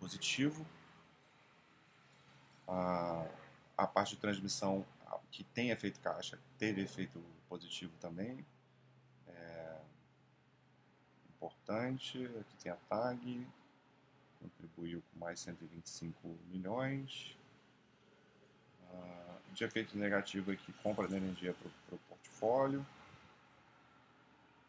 positivo. 0.00 0.64
A, 2.66 3.26
a 3.76 3.86
parte 3.86 4.14
de 4.14 4.20
transmissão 4.22 4.86
que 5.30 5.44
tem 5.44 5.68
efeito 5.68 6.00
caixa 6.00 6.38
teve 6.58 6.80
efeito 6.80 7.22
positivo 7.46 7.92
também. 8.00 8.42
É, 9.26 9.80
importante, 11.28 12.24
aqui 12.40 12.56
tem 12.62 12.72
a 12.72 12.76
TAG, 12.88 13.46
contribuiu 14.40 15.02
com 15.12 15.18
mais 15.18 15.38
125 15.40 16.38
milhões. 16.50 17.36
Uh, 18.90 19.52
de 19.52 19.62
efeito 19.62 19.98
negativo 19.98 20.52
aqui, 20.52 20.72
compra 20.82 21.06
de 21.06 21.16
energia 21.16 21.52
para 21.52 21.96
o 21.96 21.98
portfólio. 22.08 22.86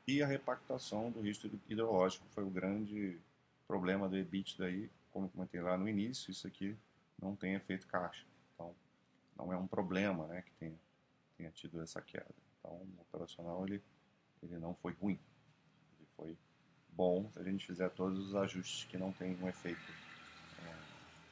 E 0.09 0.23
a 0.23 0.25
repactação 0.25 1.11
do 1.11 1.21
risco 1.21 1.47
hidrológico 1.69 2.25
foi 2.31 2.43
o 2.43 2.49
grande 2.49 3.19
problema 3.67 4.09
do 4.09 4.17
EBITDA 4.17 4.65
aí, 4.65 4.89
como 5.11 5.27
eu 5.27 5.29
comentei 5.29 5.61
lá 5.61 5.77
no 5.77 5.87
início, 5.87 6.31
isso 6.31 6.47
aqui 6.47 6.75
não 7.21 7.35
tem 7.35 7.53
efeito 7.53 7.85
caixa. 7.85 8.25
Então, 8.55 8.73
não 9.37 9.53
é 9.53 9.55
um 9.55 9.67
problema 9.67 10.25
né, 10.25 10.41
que 10.41 10.51
tenha, 10.53 10.79
tenha 11.37 11.51
tido 11.51 11.79
essa 11.79 12.01
queda. 12.01 12.33
Então, 12.57 12.71
o 12.71 13.01
operacional 13.01 13.63
ele, 13.67 13.83
ele 14.41 14.57
não 14.57 14.73
foi 14.73 14.93
ruim, 14.93 15.19
ele 15.99 16.07
foi 16.17 16.37
bom 16.89 17.29
se 17.31 17.37
a 17.37 17.43
gente 17.43 17.67
fizer 17.67 17.91
todos 17.91 18.29
os 18.29 18.35
ajustes 18.35 18.89
que 18.89 18.97
não 18.97 19.11
tem 19.11 19.37
um 19.39 19.47
efeito 19.47 19.91
é, 20.65 20.75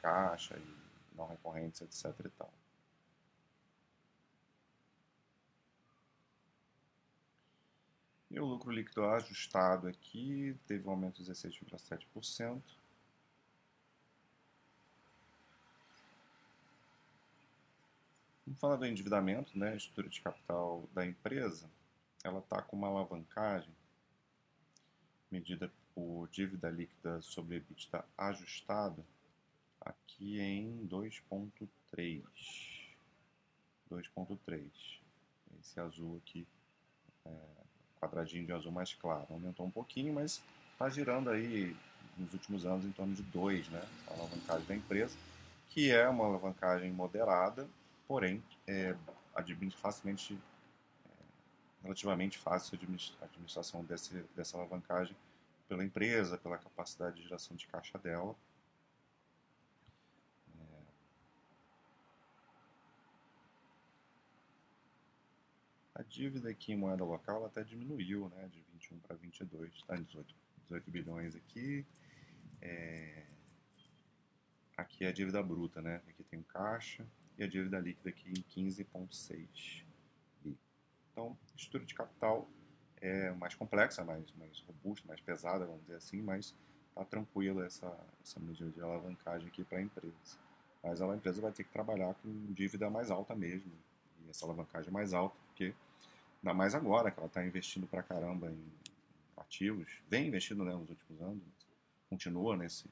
caixa 0.00 0.56
e 0.56 1.16
não 1.16 1.26
recorrentes, 1.26 1.80
etc. 1.80 2.26
E 2.26 2.28
tal. 2.28 2.52
E 8.38 8.40
o 8.40 8.44
lucro 8.44 8.70
líquido 8.70 9.04
ajustado 9.04 9.88
aqui 9.88 10.56
teve 10.68 10.86
um 10.86 10.92
aumento 10.92 11.20
de 11.20 11.28
16,7%. 11.28 12.62
Vamos 18.46 18.60
falar 18.60 18.76
do 18.76 18.86
endividamento, 18.86 19.58
né? 19.58 19.72
A 19.72 19.74
estrutura 19.74 20.08
de 20.08 20.20
capital 20.20 20.88
da 20.94 21.04
empresa, 21.04 21.68
ela 22.22 22.38
está 22.38 22.62
com 22.62 22.76
uma 22.76 22.86
alavancagem 22.86 23.74
medida 25.32 25.68
por 25.92 26.28
dívida 26.28 26.70
líquida 26.70 27.20
sobre 27.20 27.56
EBITDA 27.56 28.04
ajustado, 28.16 29.04
aqui 29.80 30.38
em 30.38 30.86
2.3. 30.86 32.22
2.3. 33.90 34.70
Esse 35.58 35.80
azul 35.80 36.18
aqui, 36.18 36.46
é, 37.24 37.57
quadradinho 37.98 38.46
de 38.46 38.52
azul 38.52 38.72
mais 38.72 38.94
claro, 38.94 39.26
aumentou 39.30 39.66
um 39.66 39.70
pouquinho, 39.70 40.14
mas 40.14 40.42
está 40.72 40.88
girando 40.88 41.30
aí 41.30 41.76
nos 42.16 42.32
últimos 42.32 42.64
anos 42.64 42.84
em 42.84 42.92
torno 42.92 43.14
de 43.14 43.22
2, 43.22 43.68
né? 43.68 43.82
A 44.08 44.14
alavancagem 44.14 44.66
da 44.66 44.74
empresa, 44.74 45.16
que 45.68 45.90
é 45.90 46.08
uma 46.08 46.24
alavancagem 46.24 46.90
moderada, 46.90 47.68
porém 48.06 48.42
é, 48.66 48.94
facilmente 49.76 50.38
relativamente 51.82 52.38
fácil 52.38 52.78
a 53.20 53.24
administração 53.24 53.84
desse, 53.84 54.24
dessa 54.34 54.56
alavancagem 54.56 55.16
pela 55.68 55.84
empresa, 55.84 56.36
pela 56.38 56.58
capacidade 56.58 57.16
de 57.16 57.22
geração 57.22 57.56
de 57.56 57.66
caixa 57.66 57.98
dela. 57.98 58.34
Dívida 66.20 66.50
aqui 66.50 66.72
em 66.72 66.76
moeda 66.76 67.04
local 67.04 67.46
até 67.46 67.62
diminuiu, 67.62 68.28
né, 68.30 68.48
de 68.48 68.60
21 68.72 68.98
para 69.00 69.16
22, 69.16 69.72
está 69.72 69.96
em 69.96 70.02
18, 70.02 70.34
18 70.64 70.90
bilhões 70.90 71.36
aqui. 71.36 71.86
É... 72.60 73.24
Aqui 74.76 75.04
é 75.04 75.08
a 75.08 75.12
dívida 75.12 75.42
bruta, 75.42 75.82
né? 75.82 76.02
Aqui 76.08 76.22
tem 76.22 76.38
o 76.38 76.44
caixa 76.44 77.04
e 77.36 77.42
a 77.42 77.48
dívida 77.48 77.80
líquida 77.80 78.10
aqui 78.10 78.30
em 78.30 78.42
15,6 78.42 79.88
então, 81.18 81.36
estrutura 81.56 81.84
de 81.84 81.94
capital 81.96 82.48
é 83.00 83.32
mais 83.32 83.52
complexa, 83.52 84.04
mais, 84.04 84.32
mais 84.36 84.60
robusta, 84.60 85.08
mais 85.08 85.20
pesada, 85.20 85.66
vamos 85.66 85.80
dizer 85.80 85.96
assim, 85.96 86.22
mas 86.22 86.54
está 86.90 87.04
tranquila 87.04 87.66
essa, 87.66 87.92
essa 88.22 88.38
medida 88.38 88.70
de 88.70 88.80
alavancagem 88.80 89.48
aqui 89.48 89.64
para 89.64 89.78
a 89.78 89.82
empresa. 89.82 90.38
Mas 90.80 91.02
a 91.02 91.16
empresa 91.16 91.40
vai 91.40 91.50
ter 91.50 91.64
que 91.64 91.70
trabalhar 91.70 92.14
com 92.14 92.52
dívida 92.52 92.88
mais 92.88 93.10
alta 93.10 93.34
mesmo, 93.34 93.72
e 94.24 94.30
essa 94.30 94.46
alavancagem 94.46 94.92
mais 94.92 95.12
alta, 95.12 95.36
ainda 96.42 96.54
mais 96.54 96.74
agora 96.74 97.10
que 97.10 97.18
ela 97.18 97.26
está 97.26 97.44
investindo 97.44 97.86
para 97.86 98.02
caramba 98.02 98.50
em 98.50 98.72
ativos, 99.36 100.00
vem 100.08 100.28
investindo 100.28 100.64
né, 100.64 100.72
nos 100.72 100.90
últimos 100.90 101.20
anos, 101.20 101.42
continua 102.08 102.56
nesse, 102.56 102.88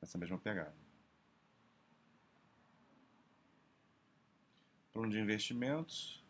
nessa 0.00 0.16
mesma 0.18 0.38
pegada. 0.38 0.74
Plano 4.92 5.10
de 5.10 5.18
investimentos. 5.18 6.24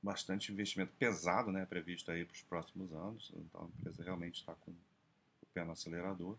Bastante 0.00 0.52
investimento 0.52 0.92
pesado 0.92 1.50
né, 1.50 1.66
previsto 1.66 2.10
aí 2.10 2.24
para 2.24 2.34
os 2.34 2.42
próximos 2.42 2.92
anos. 2.92 3.32
Então 3.34 3.64
a 3.64 3.78
empresa 3.80 4.04
realmente 4.04 4.36
está 4.36 4.54
com 4.54 4.70
o 4.70 5.46
pé 5.52 5.64
no 5.64 5.72
acelerador. 5.72 6.38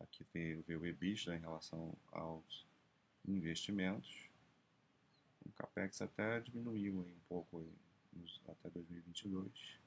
Aqui 0.00 0.24
veio 0.32 0.64
o 0.66 0.86
EBITDA 0.86 1.36
em 1.36 1.40
relação 1.40 1.94
aos 2.12 2.66
investimentos. 3.26 4.28
O 5.44 5.52
CAPEX 5.52 6.02
até 6.02 6.40
diminuiu 6.40 7.00
um 7.00 7.20
pouco 7.28 7.64
até 8.48 8.70
2022. 8.70 9.80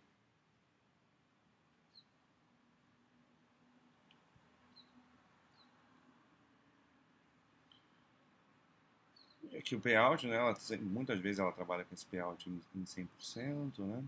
que 9.63 9.75
o 9.75 9.79
payout, 9.79 10.27
né, 10.27 10.35
ela, 10.35 10.55
muitas 10.81 11.19
vezes 11.19 11.39
ela 11.39 11.51
trabalha 11.51 11.85
com 11.85 11.93
esse 11.95 12.05
payout 12.05 12.49
em, 12.49 12.61
em 12.75 12.83
100%, 12.83 13.79
né? 13.79 14.03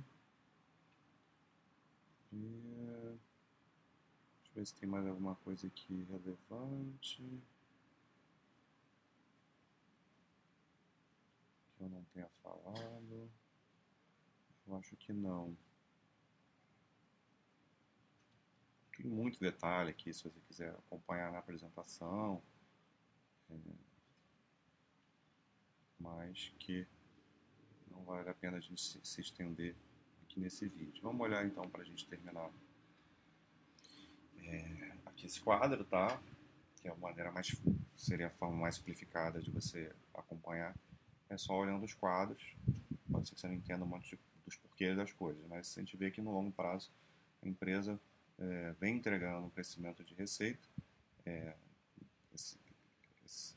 E, 2.33 3.15
ver 4.55 4.65
se 4.65 4.73
tem 4.75 4.87
mais 4.87 5.05
alguma 5.05 5.35
coisa 5.35 5.67
aqui 5.67 6.03
relevante. 6.09 7.21
Que 11.77 11.83
eu 11.83 11.89
não 11.89 12.03
tenha 12.13 12.29
falado. 12.41 13.29
Eu 14.65 14.75
acho 14.77 14.95
que 14.95 15.11
não. 15.11 15.55
Tem 18.95 19.05
muito 19.05 19.39
detalhe 19.39 19.89
aqui, 19.89 20.13
se 20.13 20.23
você 20.23 20.39
quiser 20.47 20.73
acompanhar 20.73 21.31
na 21.31 21.39
apresentação. 21.39 22.41
É, 23.51 23.55
mas 25.99 26.53
que 26.59 26.87
não 27.91 28.03
vale 28.05 28.29
a 28.29 28.33
pena 28.33 28.57
a 28.57 28.59
gente 28.59 28.81
se, 28.81 29.21
estender 29.21 29.75
aqui 30.23 30.39
nesse 30.39 30.67
vídeo. 30.67 31.03
Vamos 31.03 31.21
olhar 31.21 31.45
então 31.45 31.69
para 31.69 31.81
a 31.81 31.85
gente 31.85 32.07
terminar 32.07 32.49
é, 34.43 34.91
aqui 35.05 35.25
esse 35.25 35.39
quadro, 35.39 35.83
tá? 35.85 36.19
Que 36.81 36.87
é 36.87 36.91
a 36.91 36.95
maneira 36.95 37.31
mais 37.31 37.55
seria 37.95 38.27
a 38.27 38.31
forma 38.31 38.57
mais 38.57 38.75
simplificada 38.75 39.41
de 39.41 39.49
você 39.49 39.91
acompanhar. 40.13 40.75
É 41.29 41.37
só 41.37 41.53
olhando 41.53 41.83
os 41.83 41.93
quadros. 41.93 42.55
Pode 43.11 43.27
ser 43.27 43.35
que 43.35 43.41
você 43.41 43.47
não 43.47 43.55
entenda 43.55 43.83
um 43.83 43.87
monte 43.87 44.11
de, 44.11 44.19
dos 44.45 44.55
porquês 44.57 44.95
das 44.95 45.11
coisas, 45.11 45.43
mas 45.47 45.75
a 45.77 45.81
gente 45.81 45.97
vê 45.97 46.11
que 46.11 46.21
no 46.21 46.31
longo 46.31 46.51
prazo 46.51 46.91
a 47.41 47.47
empresa 47.47 47.99
é, 48.37 48.73
vem 48.79 48.97
entregando 48.97 49.47
um 49.47 49.49
crescimento 49.49 50.03
de 50.03 50.13
receita. 50.13 50.67
É, 51.25 51.55
esse, 52.33 52.59
esse, 53.25 53.55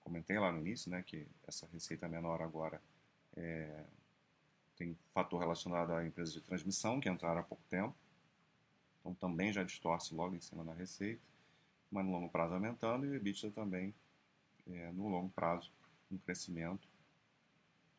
comentei 0.00 0.38
lá 0.38 0.52
no 0.52 0.58
início, 0.58 0.90
né, 0.90 1.02
que 1.02 1.26
essa 1.46 1.66
receita 1.72 2.08
menor 2.08 2.42
agora 2.42 2.82
é, 3.36 3.84
tem 4.76 4.96
fator 5.12 5.40
relacionado 5.40 5.92
à 5.92 6.04
empresa 6.04 6.32
de 6.32 6.40
transmissão, 6.40 7.00
que 7.00 7.08
entraram 7.08 7.40
há 7.40 7.44
pouco 7.44 7.62
tempo, 7.68 7.94
então 9.08 9.14
também 9.14 9.52
já 9.52 9.62
distorce 9.62 10.14
logo 10.14 10.34
em 10.34 10.40
cima 10.40 10.64
da 10.64 10.74
receita, 10.74 11.22
mas 11.90 12.04
no 12.04 12.12
longo 12.12 12.28
prazo 12.28 12.54
aumentando, 12.54 13.06
e 13.06 13.10
o 13.10 13.14
EBITDA 13.14 13.50
também, 13.50 13.94
é, 14.66 14.92
no 14.92 15.08
longo 15.08 15.30
prazo, 15.30 15.72
um 16.10 16.18
crescimento, 16.18 16.86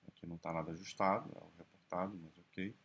aqui 0.07 0.27
não 0.27 0.35
está 0.35 0.53
nada 0.53 0.71
ajustado, 0.71 1.29
é 1.35 1.39
o 1.39 1.51
reportado, 1.57 2.19
mas 2.23 2.37
ok. 2.37 2.75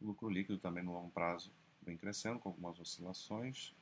O 0.00 0.06
lucro 0.06 0.28
líquido 0.28 0.58
também 0.58 0.84
no 0.84 0.92
longo 0.92 1.10
prazo 1.10 1.50
vem 1.82 1.96
crescendo, 1.96 2.38
com 2.38 2.50
algumas 2.50 2.78
oscilações, 2.78 3.74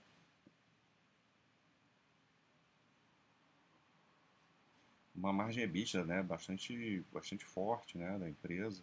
uma 5.14 5.32
margem 5.32 5.62
EBITDA 5.64 6.04
né, 6.04 6.22
bastante, 6.22 7.04
bastante 7.12 7.44
forte 7.44 7.98
né, 7.98 8.18
da 8.18 8.28
empresa, 8.28 8.82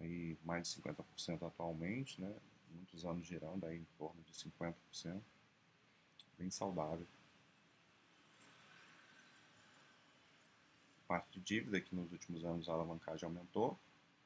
aí 0.00 0.36
mais 0.44 0.68
de 0.68 0.82
50% 0.82 1.46
atualmente, 1.46 2.20
né, 2.20 2.34
muitos 2.72 3.04
anos 3.04 3.26
girando 3.26 3.66
aí 3.66 3.78
em 3.78 3.86
torno 3.96 4.22
de 4.22 4.32
50%, 4.32 5.20
bem 6.38 6.50
saudável. 6.50 7.06
Parte 11.06 11.38
de 11.38 11.40
dívida 11.40 11.80
que 11.80 11.94
nos 11.94 12.10
últimos 12.12 12.44
anos 12.44 12.68
a 12.68 12.72
alavancagem 12.72 13.26
aumentou, 13.26 13.78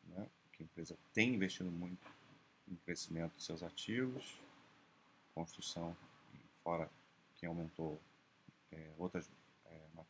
né, 0.05 0.29
porque 0.45 0.63
a 0.63 0.67
empresa 0.67 0.97
tem 1.13 1.35
investido 1.35 1.71
muito 1.71 2.07
em 2.69 2.77
crescimento 2.77 3.35
dos 3.35 3.45
seus 3.45 3.63
ativos, 3.63 4.39
construção, 5.35 5.97
fora 6.63 6.91
que 7.35 7.47
aumentou 7.47 8.01
é, 8.73 8.93
outras 8.99 9.31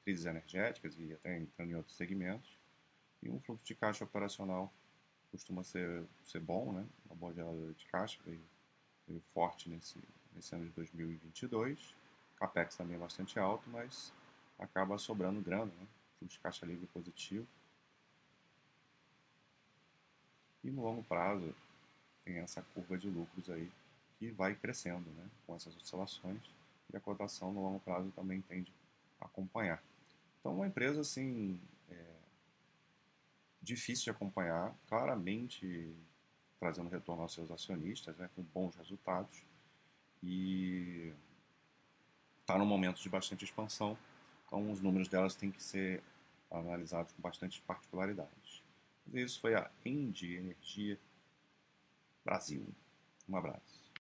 matrizes 0.07 0.27
energéticas 0.27 0.99
e 0.99 1.13
até 1.13 1.37
entrando 1.37 1.71
em 1.71 1.75
outros 1.75 1.97
segmentos. 1.97 2.57
E 3.23 3.29
um 3.29 3.41
fluxo 3.41 3.65
de 3.65 3.75
caixa 3.75 4.05
operacional 4.05 4.73
costuma 5.31 5.63
ser, 5.63 6.05
ser 6.25 6.41
bom, 6.41 6.73
né? 6.73 6.87
uma 7.07 7.15
boa 7.15 7.33
geradora 7.33 7.73
de 7.73 7.85
caixa, 7.87 8.19
veio, 8.25 8.41
veio 9.07 9.21
forte 9.33 9.69
nesse, 9.69 9.99
nesse 10.35 10.55
ano 10.55 10.67
de 10.67 10.73
2022. 10.73 11.95
Capex 12.37 12.77
também 12.77 12.97
é 12.97 12.99
bastante 12.99 13.39
alto, 13.39 13.69
mas 13.71 14.13
acaba 14.59 14.99
sobrando 14.99 15.41
grana, 15.41 15.67
né? 15.67 15.87
fluxo 16.19 16.37
de 16.37 16.41
caixa 16.41 16.67
livre 16.67 16.87
positivo. 16.87 17.47
E 20.65 20.71
no 20.71 20.83
longo 20.83 21.03
prazo 21.05 21.55
tem 22.25 22.39
essa 22.39 22.63
curva 22.75 22.99
de 22.99 23.09
lucros 23.09 23.49
aí 23.51 23.71
que 24.19 24.31
vai 24.31 24.55
crescendo 24.55 25.09
né? 25.11 25.29
com 25.47 25.55
essas 25.55 25.77
oscilações 25.77 26.43
e 26.93 26.97
a 26.97 27.01
cotação 27.01 27.53
no 27.53 27.63
longo 27.63 27.81
prazo 27.81 28.11
também 28.13 28.41
tende 28.43 28.73
acompanhar. 29.21 29.83
Então, 30.41 30.55
uma 30.55 30.67
empresa 30.67 31.01
assim 31.01 31.61
difícil 33.67 34.05
de 34.05 34.11
acompanhar, 34.11 34.75
claramente 34.87 35.93
trazendo 36.59 36.89
retorno 36.89 37.23
aos 37.23 37.35
seus 37.35 37.51
acionistas, 37.51 38.17
né, 38.17 38.31
com 38.35 38.43
bons 38.43 38.75
resultados 38.77 39.45
e 40.23 41.13
está 42.41 42.57
num 42.57 42.65
momento 42.65 43.03
de 43.03 43.09
bastante 43.09 43.45
expansão. 43.45 43.99
Então, 44.47 44.71
os 44.71 44.81
números 44.81 45.09
delas 45.09 45.35
têm 45.35 45.51
que 45.51 45.63
ser 45.63 46.03
analisados 46.51 47.13
com 47.13 47.21
bastante 47.21 47.61
particularidades. 47.63 48.63
Isso 49.13 49.41
foi 49.41 49.55
a 49.55 49.71
Engie 49.85 50.37
Energia 50.37 50.99
Brasil. 52.25 52.65
Um 53.29 53.37
abraço. 53.37 53.86